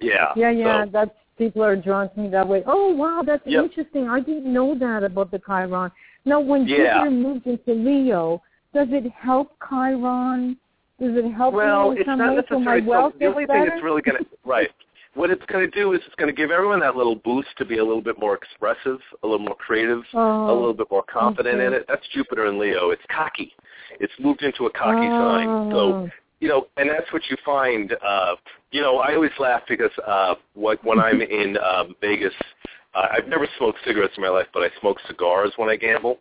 [0.00, 0.32] Yeah.
[0.34, 2.62] Yeah, yeah, So, that's people are drawn to me that way.
[2.66, 3.64] Oh wow, that's Yep.
[3.64, 4.08] interesting.
[4.08, 5.90] I didn't know that about the Chiron.
[6.24, 7.04] Now, when Yeah.
[7.04, 8.42] Jupiter moves into Leo,
[8.74, 10.56] does it help Chiron?
[11.00, 13.12] Does it help well, me in it's some not way so my necessarily.
[13.12, 14.70] So the only thing it's really going to right.
[15.14, 17.64] What it's going to do is it's going to give everyone that little boost to
[17.64, 21.02] be a little bit more expressive, a little more creative, oh, a little bit more
[21.10, 21.86] confident in it.
[21.88, 22.90] That's Jupiter and Leo.
[22.90, 23.52] It's cocky.
[24.00, 25.70] It's moved into a cocky sign.
[25.70, 26.10] So oh.
[26.40, 27.94] you know, and that's what you find.
[28.04, 28.36] Uh,
[28.70, 32.34] you know, I always laugh because uh, what, when I'm in um, Vegas,
[32.94, 36.18] uh, I've never smoked cigarettes in my life, but I smoke cigars when I gamble.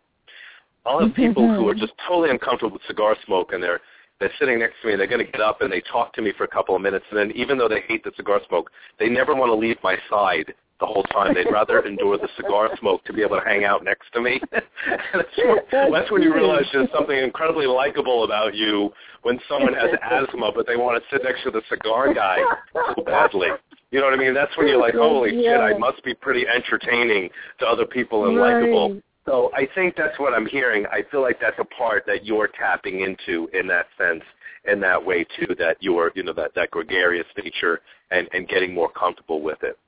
[0.86, 3.80] I'll have people who are just totally uncomfortable with cigar smoke, and they're
[4.20, 6.22] they're sitting next to me, and they're going to get up and they talk to
[6.22, 8.70] me for a couple of minutes, and then even though they hate the cigar smoke,
[8.98, 11.34] they never want to leave my side the whole time.
[11.34, 14.40] They'd rather endure the cigar smoke to be able to hang out next to me.
[14.52, 15.58] that's, when,
[15.92, 18.90] That's when you realize there's something incredibly likable about you
[19.22, 22.38] when someone has asthma, but they want to sit next to the cigar guy
[22.74, 23.48] so badly.
[23.90, 24.34] You know what I mean?
[24.34, 28.26] That's when you're like, oh, holy shit, I must be pretty entertaining to other people
[28.26, 29.00] and likable.
[29.28, 30.86] So I think that's what I'm hearing.
[30.86, 34.22] I feel like that's a part that you're tapping into in that sense,
[34.64, 38.72] in that way too, that you're, you know, that, that gregarious nature and, and getting
[38.72, 39.78] more comfortable with it.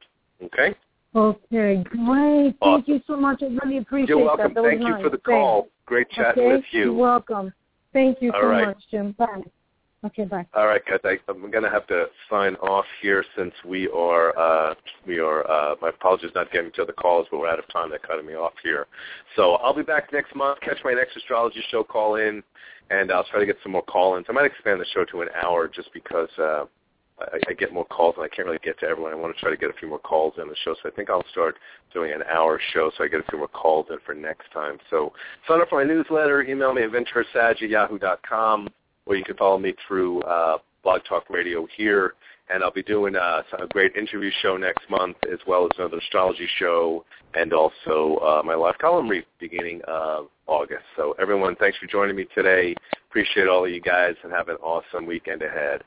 [0.44, 0.74] Okay?
[1.14, 2.54] Okay, great.
[2.60, 2.84] Awesome.
[2.84, 3.42] Thank you so much.
[3.42, 4.48] I really appreciate You're welcome.
[4.48, 4.54] that.
[4.56, 5.02] that was Thank you nice.
[5.02, 5.24] for the Thanks.
[5.26, 5.68] call.
[5.86, 6.52] Great chatting okay?
[6.56, 6.84] with you.
[6.84, 7.52] You're welcome.
[7.94, 8.66] Thank you All so right.
[8.66, 9.12] much, Jim.
[9.18, 9.42] Bye.
[10.02, 10.46] Okay, bye.
[10.54, 11.00] All right, guys.
[11.04, 14.74] I, I'm going to have to sign off here since we are uh,
[15.06, 15.48] we are.
[15.50, 17.90] Uh, my apologies not getting to the calls, but we're out of time.
[17.90, 18.86] They're cutting me off here.
[19.36, 20.60] So I'll be back next month.
[20.60, 21.84] Catch my next astrology show.
[21.84, 22.42] Call in,
[22.88, 24.24] and I'll try to get some more call-ins.
[24.30, 26.64] I might expand the show to an hour just because uh,
[27.20, 29.12] I, I get more calls and I can't really get to everyone.
[29.12, 30.92] I want to try to get a few more calls in the show, so I
[30.92, 31.56] think I'll start
[31.92, 34.78] doing an hour show so I get a few more calls in for next time.
[34.88, 35.12] So
[35.46, 36.42] sign up for my newsletter.
[36.42, 38.70] Email me at venturesag at yahoo.com
[39.06, 42.14] or you can follow me through uh, Blog Talk Radio here.
[42.52, 45.98] And I'll be doing uh, a great interview show next month, as well as another
[45.98, 50.82] astrology show, and also uh, my live column read beginning of August.
[50.96, 52.74] So everyone, thanks for joining me today.
[53.08, 55.84] Appreciate all of you guys, and have an awesome weekend ahead.